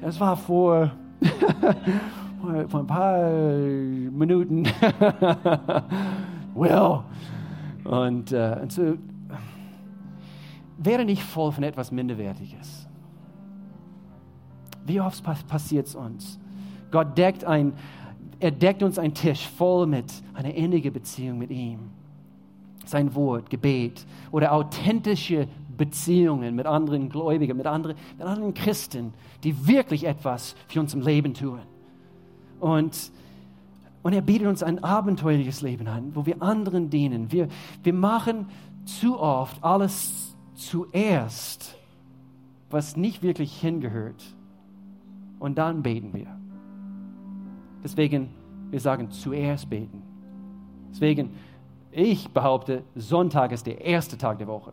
Es 0.00 0.18
war 0.20 0.36
vor, 0.36 0.90
vor 2.68 2.80
ein 2.80 2.86
paar 2.86 3.30
Minuten. 3.30 4.64
well. 6.54 7.00
Und, 7.84 8.32
äh, 8.32 8.58
und 8.62 8.72
so, 8.72 8.96
wäre 10.78 11.04
nicht 11.04 11.22
voll 11.22 11.52
von 11.52 11.64
etwas 11.64 11.90
Minderwertiges. 11.90 12.86
Wie 14.84 15.00
oft 15.00 15.24
passiert 15.48 15.86
es 15.86 15.94
uns? 15.94 16.38
Gott 16.90 17.16
deckt 17.18 17.44
ein, 17.44 17.72
er 18.38 18.50
deckt 18.50 18.82
uns 18.82 18.98
einen 18.98 19.14
Tisch 19.14 19.48
voll 19.48 19.86
mit 19.86 20.12
einer 20.34 20.54
innige 20.54 20.90
Beziehung 20.90 21.38
mit 21.38 21.50
ihm 21.50 21.90
sein 22.88 23.14
Wort, 23.14 23.50
Gebet 23.50 24.06
oder 24.30 24.52
authentische 24.52 25.48
Beziehungen 25.76 26.54
mit 26.54 26.66
anderen 26.66 27.08
Gläubigen, 27.08 27.56
mit 27.56 27.66
anderen, 27.66 27.96
mit 28.16 28.26
anderen 28.26 28.54
Christen, 28.54 29.12
die 29.44 29.66
wirklich 29.66 30.04
etwas 30.04 30.56
für 30.68 30.80
uns 30.80 30.94
im 30.94 31.00
Leben 31.00 31.34
tun. 31.34 31.60
Und, 32.60 33.10
und 34.02 34.12
er 34.12 34.22
bietet 34.22 34.46
uns 34.48 34.62
ein 34.62 34.82
abenteuerliches 34.82 35.62
Leben 35.62 35.86
an, 35.88 36.12
wo 36.14 36.26
wir 36.26 36.42
anderen 36.42 36.90
dienen. 36.90 37.30
Wir, 37.30 37.48
wir 37.82 37.92
machen 37.92 38.46
zu 38.84 39.18
oft 39.18 39.62
alles 39.62 40.34
zuerst, 40.54 41.76
was 42.70 42.96
nicht 42.96 43.22
wirklich 43.22 43.60
hingehört. 43.60 44.24
Und 45.38 45.58
dann 45.58 45.82
beten 45.82 46.14
wir. 46.14 46.26
Deswegen, 47.84 48.30
wir 48.70 48.80
sagen 48.80 49.10
zuerst 49.10 49.68
beten. 49.68 50.02
Deswegen, 50.90 51.30
ich 51.96 52.28
behaupte, 52.28 52.82
Sonntag 52.94 53.52
ist 53.52 53.66
der 53.66 53.80
erste 53.80 54.18
Tag 54.18 54.36
der 54.38 54.46
Woche. 54.46 54.72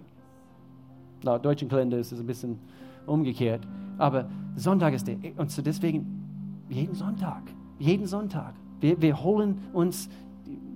Laut 1.22 1.46
deutschen 1.46 1.70
Kalender 1.70 1.98
ist 1.98 2.12
es 2.12 2.20
ein 2.20 2.28
bisschen 2.28 2.60
umgekehrt. 3.06 3.66
Aber 3.98 4.30
Sonntag 4.58 4.94
ist 4.94 5.08
der, 5.08 5.18
und 5.38 5.50
so 5.50 5.62
deswegen 5.62 6.66
jeden 6.68 6.94
Sonntag, 6.94 7.44
jeden 7.80 8.08
Sonntag. 8.08 8.54
Wir, 8.82 9.02
wir 9.02 9.24
holen 9.24 9.60
uns 9.72 10.10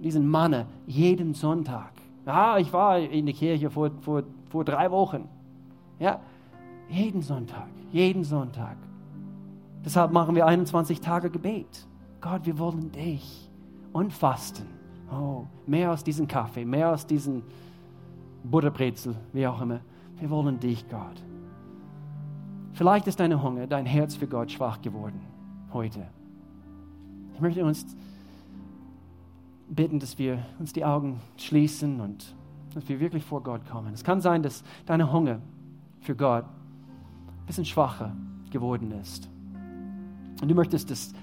diesen 0.02 0.26
Manne 0.26 0.68
jeden 0.86 1.34
Sonntag. 1.34 1.92
Ah, 2.26 2.58
ich 2.60 2.72
war 2.72 2.98
in 2.98 3.26
der 3.26 3.36
Kirche 3.36 3.70
vor, 3.70 3.92
vor, 4.00 4.24
vor 4.50 4.64
drei 4.64 4.90
Wochen. 4.90 5.28
Ja, 6.00 6.22
jeden 6.88 7.22
Sonntag, 7.22 7.68
jeden 7.92 8.24
Sonntag. 8.24 8.78
Deshalb 9.84 10.14
machen 10.14 10.34
wir 10.34 10.46
21 10.46 11.02
Tage 11.02 11.30
Gebet. 11.30 11.88
Gott, 12.22 12.46
wir 12.46 12.58
wollen 12.58 12.90
dich 12.94 13.50
und 13.92 14.14
fasten. 14.14 14.77
Oh, 15.12 15.46
mehr 15.66 15.92
aus 15.92 16.04
diesem 16.04 16.28
Kaffee, 16.28 16.66
mehr 16.66 16.92
aus 16.92 17.06
diesem 17.06 17.44
Butterbrezel, 18.44 19.16
wie 19.34 19.48
auch 19.48 19.62
immer. 19.62 19.80
Wir 20.20 20.30
wollen 20.30 20.60
dich, 20.60 20.88
Gott. 20.90 21.22
Vielleicht 22.74 23.08
ist 23.08 23.20
deine 23.20 23.42
Hunger, 23.42 23.68
dein 23.68 23.86
Herz 23.86 24.16
für 24.16 24.28
Gott 24.28 24.52
schwach 24.52 24.82
geworden 24.82 25.20
heute. 25.74 26.08
Ich 27.34 27.42
möchte 27.42 27.64
uns 27.64 27.86
bitten, 29.70 30.00
dass 30.00 30.18
wir 30.18 30.46
uns 30.60 30.74
die 30.74 30.86
Augen 30.86 31.20
schließen 31.38 32.00
und 32.00 32.36
dass 32.74 32.88
wir 32.88 33.00
wirklich 33.00 33.24
vor 33.24 33.42
Gott 33.44 33.68
kommen. 33.70 33.94
Es 33.94 34.04
kann 34.04 34.22
sein, 34.22 34.44
dass 34.44 34.64
deine 34.86 35.12
Hunger 35.12 35.40
für 36.02 36.16
Gott 36.16 36.46
ein 36.46 37.46
bisschen 37.46 37.66
schwacher 37.66 38.16
geworden 38.52 38.92
ist. 38.92 39.30
Und 40.42 40.48
du 40.48 40.56
möchtest 40.56 40.92
das 40.92 41.14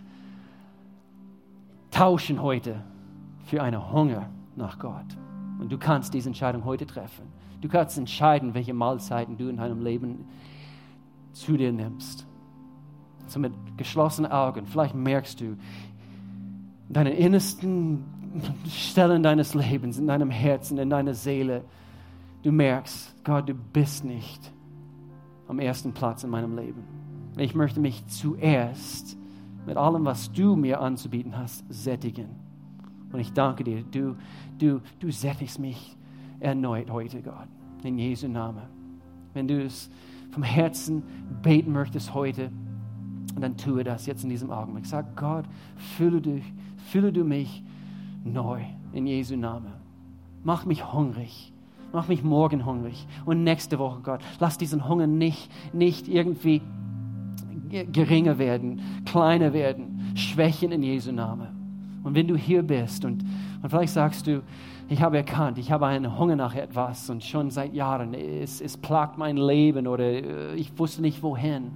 tauschen 1.91 2.43
heute 2.43 2.83
für 3.45 3.63
eine 3.63 3.93
Hunger 3.93 4.29
nach 4.57 4.79
Gott. 4.79 5.17
Und 5.59 5.71
du 5.71 5.79
kannst 5.79 6.15
diese 6.15 6.29
Entscheidung 6.29 6.65
heute 6.65 6.87
treffen. 6.87 7.25
Du 7.61 7.69
kannst 7.69 7.97
entscheiden, 7.97 8.55
welche 8.55 8.75
Mahlzeiten 8.75 9.37
du 9.37 9.49
in 9.49 9.57
deinem 9.57 9.83
Leben 9.83 10.27
zu 11.33 11.57
dir 11.57 11.73
nimmst. 11.73 12.27
So 13.27 13.41
mit 13.41 13.53
geschlossenen 13.77 14.31
Augen. 14.31 14.67
Vielleicht 14.67 14.95
merkst 14.95 15.41
du, 15.41 15.57
deine 16.89 17.13
innersten 17.15 18.05
Stellen 18.69 19.23
deines 19.23 19.55
Lebens, 19.55 19.99
in 19.99 20.07
deinem 20.07 20.31
Herzen, 20.31 20.79
in 20.79 20.91
deiner 20.91 21.15
Seele, 21.15 21.65
du 22.43 22.53
merkst, 22.53 23.25
Gott, 23.25 23.49
du 23.49 23.55
bist 23.55 24.05
nicht 24.05 24.53
am 25.49 25.59
ersten 25.59 25.93
Platz 25.93 26.25
in 26.25 26.31
meinem 26.31 26.57
Leben. 26.57 26.85
Ich 27.37 27.55
möchte 27.55 27.81
mich 27.81 28.07
zuerst 28.07 29.17
mit 29.67 29.77
allem, 29.77 30.05
was 30.05 30.33
du 30.33 30.57
mir 30.57 30.81
anzubieten 30.81 31.37
hast, 31.37 31.65
sättigen. 31.73 32.44
Und 33.15 33.21
ich 33.21 33.33
danke 33.33 33.63
dir, 33.63 33.85
du, 33.93 34.17
du, 34.59 34.81
du 34.99 35.13
sättigst 35.13 35.61
mich 35.61 35.97
erneut 36.41 36.91
heute, 36.91 37.23
Gott, 37.23 37.47
in 37.85 37.97
Jesu 37.97 38.27
Namen. 38.27 38.65
Wenn 39.35 39.47
du 39.47 39.63
es 39.63 39.89
vom 40.33 40.43
Herzen 40.43 41.05
beten 41.41 41.71
möchtest 41.73 42.13
heute, 42.13 42.51
dann 43.39 43.57
tue 43.57 43.85
das 43.85 44.07
jetzt 44.07 44.25
in 44.25 44.31
diesem 44.31 44.51
Augenblick. 44.51 44.85
Sag 44.85 45.17
Gott, 45.17 45.45
fülle 45.77 46.21
du, 46.21 46.41
fülle 46.91 47.13
du 47.13 47.23
mich 47.23 47.63
neu 48.25 48.63
in 48.93 49.07
Jesu 49.07 49.37
Namen. 49.37 49.73
Mach 50.43 50.65
mich 50.65 50.93
hungrig. 50.93 51.53
Mach 51.93 52.09
mich 52.09 52.25
morgen 52.25 52.67
hungrig. 52.67 53.07
Und 53.25 53.45
nächste 53.45 53.79
Woche, 53.79 54.01
Gott, 54.03 54.23
lass 54.41 54.59
diesen 54.59 54.89
Hunger 54.89 55.07
nicht, 55.07 55.49
nicht 55.73 56.09
irgendwie 56.09 56.63
geringer 57.93 58.39
werden, 58.39 58.81
kleiner 59.05 59.53
werden, 59.53 60.13
schwächen 60.17 60.73
in 60.73 60.83
Jesu 60.83 61.13
Namen. 61.13 61.54
Und 62.05 62.15
wenn 62.15 62.29
du 62.29 62.37
hier 62.37 62.63
bist 62.63 63.05
und, 63.05 63.25
und 63.63 63.71
vielleicht 63.71 63.95
sagst 63.95 64.27
du, 64.27 64.43
ich 64.89 65.01
habe 65.01 65.17
erkannt, 65.17 65.57
ich 65.59 65.73
habe 65.73 65.87
einen 65.87 66.19
Hunger 66.19 66.37
nach 66.37 66.55
etwas 66.55 67.09
und 67.09 67.25
schon 67.25 67.51
seit 67.51 67.75
Jahren, 67.75 68.13
es, 68.13 68.61
es 68.61 68.77
plagt 68.77 69.17
mein 69.17 69.39
Leben 69.39 69.87
oder 69.87 70.05
äh, 70.05 70.55
ich 70.55 70.79
wusste 70.79 71.01
nicht 71.01 71.23
wohin. 71.23 71.73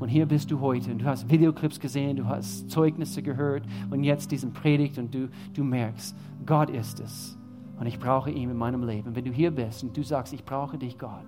Und 0.00 0.08
hier 0.08 0.26
bist 0.26 0.50
du 0.50 0.60
heute 0.60 0.92
und 0.92 1.02
du 1.02 1.04
hast 1.04 1.28
Videoclips 1.28 1.78
gesehen, 1.78 2.16
du 2.16 2.24
hast 2.24 2.70
Zeugnisse 2.70 3.22
gehört 3.22 3.64
und 3.90 4.04
jetzt 4.04 4.30
diesen 4.30 4.52
Predigt 4.52 4.96
und 4.96 5.14
du, 5.14 5.28
du 5.54 5.64
merkst, 5.64 6.16
Gott 6.46 6.70
ist 6.70 7.00
es 7.00 7.36
und 7.78 7.86
ich 7.86 7.98
brauche 7.98 8.30
ihn 8.30 8.48
in 8.48 8.56
meinem 8.56 8.84
Leben. 8.84 9.14
Wenn 9.14 9.24
du 9.24 9.32
hier 9.32 9.50
bist 9.50 9.82
und 9.82 9.96
du 9.96 10.02
sagst, 10.02 10.32
ich 10.32 10.44
brauche 10.44 10.78
dich, 10.78 10.98
Gott, 10.98 11.26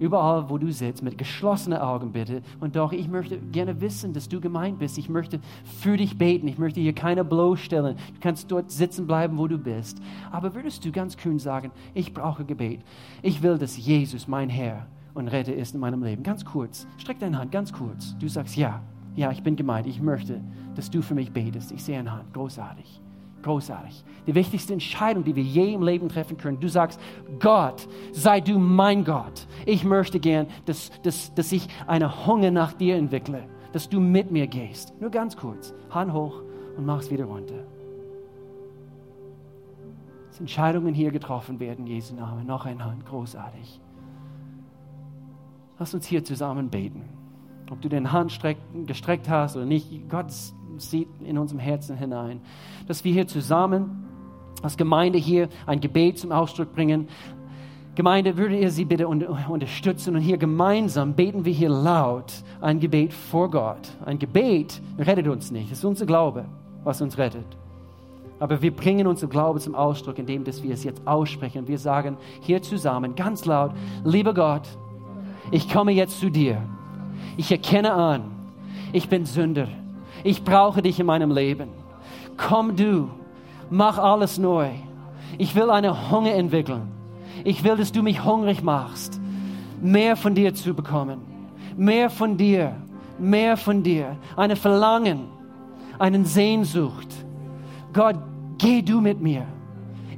überall, 0.00 0.50
wo 0.50 0.58
du 0.58 0.72
sitzt, 0.72 1.02
mit 1.02 1.18
geschlossenen 1.18 1.78
Augen 1.78 2.10
bitte. 2.10 2.42
Und 2.58 2.74
doch, 2.74 2.92
ich 2.92 3.06
möchte 3.06 3.38
gerne 3.38 3.80
wissen, 3.80 4.12
dass 4.12 4.28
du 4.28 4.40
gemeint 4.40 4.78
bist. 4.78 4.98
Ich 4.98 5.08
möchte 5.08 5.40
für 5.80 5.96
dich 5.96 6.18
beten. 6.18 6.48
Ich 6.48 6.58
möchte 6.58 6.80
hier 6.80 6.94
keine 6.94 7.24
bloßstellen. 7.24 7.96
Du 7.96 8.20
kannst 8.20 8.50
dort 8.50 8.70
sitzen 8.70 9.06
bleiben, 9.06 9.38
wo 9.38 9.46
du 9.46 9.58
bist. 9.58 10.00
Aber 10.32 10.54
würdest 10.54 10.84
du 10.84 10.90
ganz 10.90 11.16
kühn 11.16 11.38
sagen, 11.38 11.70
ich 11.94 12.12
brauche 12.12 12.44
Gebet. 12.44 12.80
Ich 13.22 13.42
will, 13.42 13.58
dass 13.58 13.76
Jesus 13.76 14.26
mein 14.26 14.48
Herr 14.48 14.86
und 15.14 15.28
Retter 15.28 15.54
ist 15.54 15.74
in 15.74 15.80
meinem 15.80 16.02
Leben. 16.02 16.22
Ganz 16.22 16.44
kurz. 16.44 16.86
Streck 16.96 17.18
deine 17.18 17.38
Hand, 17.38 17.52
ganz 17.52 17.72
kurz. 17.72 18.16
Du 18.18 18.28
sagst, 18.28 18.56
ja, 18.56 18.82
ja, 19.16 19.30
ich 19.30 19.42
bin 19.42 19.56
gemeint. 19.56 19.86
Ich 19.86 20.00
möchte, 20.00 20.40
dass 20.74 20.90
du 20.90 21.02
für 21.02 21.14
mich 21.14 21.32
betest. 21.32 21.72
Ich 21.72 21.84
sehe 21.84 21.98
eine 21.98 22.12
Hand. 22.12 22.32
Großartig. 22.32 22.99
Großartig. 23.42 24.04
Die 24.26 24.34
wichtigste 24.34 24.72
Entscheidung, 24.72 25.24
die 25.24 25.34
wir 25.34 25.42
je 25.42 25.72
im 25.72 25.82
Leben 25.82 26.08
treffen 26.08 26.36
können. 26.36 26.60
Du 26.60 26.68
sagst, 26.68 27.00
Gott, 27.38 27.88
sei 28.12 28.40
du 28.40 28.58
mein 28.58 29.04
Gott. 29.04 29.46
Ich 29.64 29.84
möchte 29.84 30.20
gern, 30.20 30.46
dass, 30.66 30.90
dass, 31.02 31.32
dass 31.34 31.50
ich 31.52 31.66
eine 31.86 32.26
Hunger 32.26 32.50
nach 32.50 32.74
dir 32.74 32.96
entwickle, 32.96 33.44
dass 33.72 33.88
du 33.88 33.98
mit 33.98 34.30
mir 34.30 34.46
gehst. 34.46 34.92
Nur 35.00 35.10
ganz 35.10 35.36
kurz. 35.36 35.74
Hand 35.90 36.12
hoch 36.12 36.42
und 36.76 36.84
mach's 36.84 37.10
wieder 37.10 37.24
runter. 37.24 37.64
Dass 40.28 40.40
Entscheidungen 40.40 40.94
hier 40.94 41.10
getroffen 41.10 41.58
werden, 41.58 41.86
Jesu 41.86 42.14
Name. 42.14 42.44
Noch 42.44 42.66
eine 42.66 42.84
Hand. 42.84 43.06
Großartig. 43.06 43.80
Lass 45.78 45.94
uns 45.94 46.06
hier 46.06 46.22
zusammen 46.22 46.68
beten. 46.68 47.19
Ob 47.70 47.80
du 47.80 47.88
den 47.88 48.12
Hand 48.12 48.38
gestreckt 48.86 49.28
hast 49.28 49.56
oder 49.56 49.64
nicht, 49.64 50.08
Gott 50.08 50.26
sieht 50.78 51.08
in 51.24 51.38
unserem 51.38 51.60
Herzen 51.60 51.96
hinein. 51.96 52.40
Dass 52.88 53.04
wir 53.04 53.12
hier 53.12 53.26
zusammen 53.26 54.08
als 54.62 54.76
Gemeinde 54.76 55.18
hier 55.18 55.48
ein 55.66 55.80
Gebet 55.80 56.18
zum 56.18 56.32
Ausdruck 56.32 56.74
bringen. 56.74 57.08
Gemeinde, 57.94 58.36
würde 58.36 58.58
ihr 58.58 58.70
sie 58.70 58.84
bitte 58.84 59.08
unterstützen 59.08 60.16
und 60.16 60.22
hier 60.22 60.38
gemeinsam 60.38 61.14
beten 61.14 61.44
wir 61.44 61.52
hier 61.52 61.68
laut 61.68 62.32
ein 62.60 62.80
Gebet 62.80 63.12
vor 63.12 63.50
Gott. 63.50 63.88
Ein 64.04 64.18
Gebet 64.18 64.80
rettet 64.98 65.28
uns 65.28 65.50
nicht, 65.50 65.70
es 65.70 65.78
ist 65.78 65.84
unser 65.84 66.06
Glaube, 66.06 66.46
was 66.82 67.00
uns 67.00 67.18
rettet. 67.18 67.46
Aber 68.38 68.62
wir 68.62 68.74
bringen 68.74 69.06
unser 69.06 69.26
Glaube 69.26 69.60
zum 69.60 69.74
Ausdruck, 69.74 70.18
indem 70.18 70.44
dass 70.44 70.62
wir 70.62 70.72
es 70.72 70.82
jetzt 70.82 71.06
aussprechen. 71.06 71.68
Wir 71.68 71.78
sagen 71.78 72.16
hier 72.40 72.62
zusammen 72.62 73.14
ganz 73.14 73.44
laut, 73.44 73.72
lieber 74.04 74.34
Gott, 74.34 74.66
ich 75.50 75.70
komme 75.70 75.92
jetzt 75.92 76.20
zu 76.20 76.30
dir. 76.30 76.62
Ich 77.36 77.50
erkenne 77.50 77.92
an, 77.92 78.22
ich 78.92 79.08
bin 79.08 79.24
Sünder. 79.24 79.68
Ich 80.24 80.44
brauche 80.44 80.82
dich 80.82 81.00
in 81.00 81.06
meinem 81.06 81.30
Leben. 81.30 81.68
Komm 82.36 82.76
du, 82.76 83.08
mach 83.70 83.98
alles 83.98 84.38
neu. 84.38 84.68
Ich 85.38 85.54
will 85.54 85.70
eine 85.70 86.10
Hunger 86.10 86.34
entwickeln. 86.34 86.88
Ich 87.44 87.64
will, 87.64 87.76
dass 87.76 87.92
du 87.92 88.02
mich 88.02 88.24
hungrig 88.24 88.62
machst, 88.62 89.20
mehr 89.80 90.16
von 90.16 90.34
dir 90.34 90.54
zu 90.54 90.74
bekommen. 90.74 91.20
Mehr 91.76 92.10
von 92.10 92.36
dir, 92.36 92.74
mehr 93.18 93.56
von 93.56 93.82
dir. 93.82 94.16
Eine 94.36 94.56
Verlangen, 94.56 95.28
eine 95.98 96.24
Sehnsucht. 96.24 97.08
Gott, 97.92 98.16
geh 98.58 98.82
du 98.82 99.00
mit 99.00 99.20
mir 99.20 99.46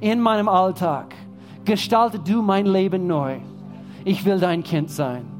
in 0.00 0.20
meinem 0.20 0.48
Alltag. 0.48 1.14
Gestalte 1.64 2.18
du 2.18 2.42
mein 2.42 2.66
Leben 2.66 3.07
neu. 3.07 3.36
Ich 4.05 4.24
will 4.24 4.40
dein 4.40 4.64
Kind 4.64 4.90
sein. 4.90 5.31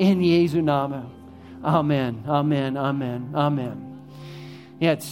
In 0.00 0.22
Jesu 0.22 0.62
Namen. 0.62 1.04
Amen, 1.62 2.24
Amen, 2.26 2.74
Amen, 2.78 3.28
Amen. 3.34 3.76
Jetzt. 4.80 5.08